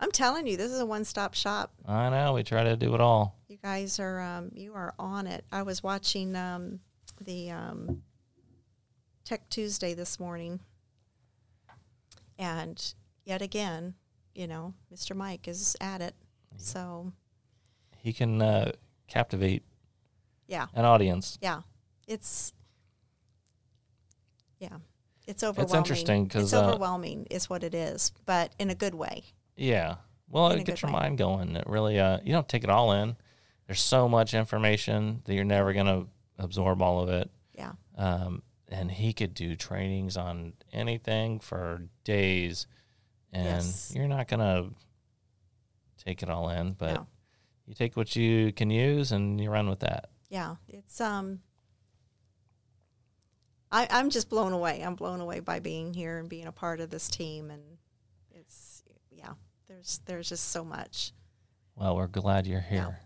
[0.00, 1.72] I'm telling you, this is a one-stop shop.
[1.86, 2.32] I know.
[2.32, 3.36] We try to do it all.
[3.48, 5.44] You guys are um, you are on it.
[5.52, 6.80] I was watching um,
[7.20, 8.02] the um,
[9.24, 10.58] Tech Tuesday this morning,
[12.38, 13.94] and yet again,
[14.34, 15.14] you know, Mr.
[15.14, 16.14] Mike is at it.
[16.56, 17.12] So
[17.98, 18.72] He can uh,
[19.06, 19.62] captivate
[20.48, 21.38] yeah, an audience.
[21.40, 21.60] yeah,
[22.06, 22.52] it's
[24.58, 24.76] yeah,
[25.26, 25.76] it's overwhelming.
[25.78, 29.24] interesting 'cause, it's uh, overwhelming is what it is, but in a good way.
[29.56, 29.96] Yeah.
[30.28, 31.00] Well, In it gets your way.
[31.00, 31.56] mind going.
[31.56, 33.16] It really, uh, you don't take it all in.
[33.66, 37.30] There's so much information that you're never going to absorb all of it.
[37.54, 42.66] Yeah, Um, and he could do trainings on anything for days,
[43.32, 43.92] and Yes.
[43.94, 44.74] you're not going to
[46.02, 47.06] take it all in, but No.
[47.66, 50.08] you take what you can use and you run with that.
[50.30, 51.42] yeah, it's um.
[53.72, 54.82] I, I'm just blown away.
[54.82, 57.62] I'm blown away by being here and being a part of this team, and
[58.30, 59.32] it's yeah.
[59.66, 61.12] There's there's just so much.
[61.74, 62.98] Well, we're glad you're here.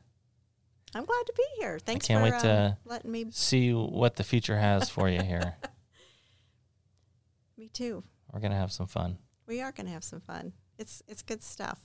[0.94, 1.78] I'm glad to be here.
[1.78, 3.26] Thanks can't for wait um, to- letting me.
[3.30, 5.56] See what the future has for you here.
[7.58, 8.02] Me too.
[8.32, 9.18] We're going to have some fun.
[9.46, 10.52] We are going to have some fun.
[10.78, 11.78] It's it's good stuff.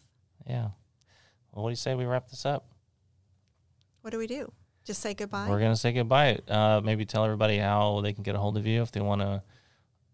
[0.47, 0.69] Yeah.
[1.51, 2.65] Well, what do you say we wrap this up?
[4.01, 4.51] What do we do?
[4.84, 5.47] Just say goodbye.
[5.49, 6.39] We're gonna say goodbye.
[6.47, 9.21] Uh, maybe tell everybody how they can get a hold of you if they want
[9.21, 9.41] to,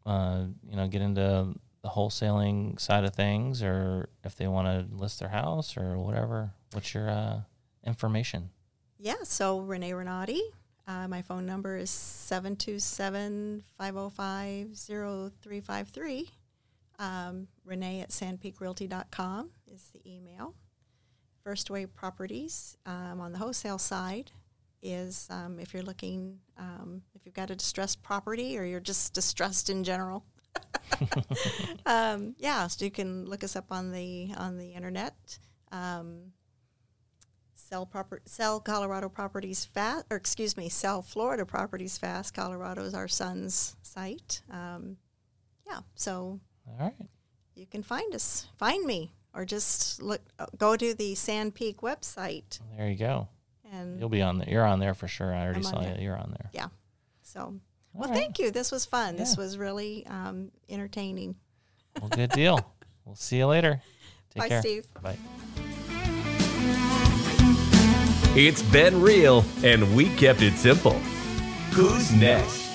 [0.06, 4.96] uh, you know, get into the wholesaling side of things, or if they want to
[4.96, 7.42] list their house or whatever, what's your uh,
[7.86, 8.50] information?
[9.00, 10.42] Yeah, so Renee Renatti.
[10.88, 16.30] Uh, my phone number is 727 505 0353.
[17.00, 20.56] Um, Renee at sandpeakrealty.com is the email.
[21.44, 24.32] First Wave Properties um, on the wholesale side
[24.82, 29.14] is um, if you're looking, um, if you've got a distressed property or you're just
[29.14, 30.24] distressed in general.
[31.86, 35.40] um, yeah, so you can look us up on the on the internet.
[35.72, 36.32] Um,
[37.56, 42.34] sell proper sell Colorado properties fast, or excuse me, sell Florida properties fast.
[42.34, 44.42] Colorado is our son's site.
[44.50, 44.98] Um,
[45.68, 46.96] yeah, so All right.
[47.56, 50.22] you can find us, find me, or just look,
[50.58, 53.28] go to the SandPeak website, There you go.
[53.72, 54.50] And You'll be on there.
[54.50, 55.34] You're on there for sure.
[55.34, 55.96] I already I'm saw there.
[55.98, 56.06] you.
[56.06, 56.50] You're on there.
[56.54, 56.68] yeah.
[57.22, 57.56] So,
[57.94, 58.20] well, All right.
[58.20, 58.52] thank you.
[58.52, 59.16] This was fun.
[59.16, 61.36] This was really um, entertaining.
[62.00, 62.60] Well, good deal.
[63.06, 63.82] we'll see you later.
[64.34, 64.62] Take Bye, care.
[64.62, 64.86] Steve.
[65.02, 65.18] Bye.
[68.40, 70.94] It's been real, and we kept it simple.
[71.74, 72.67] Who's next?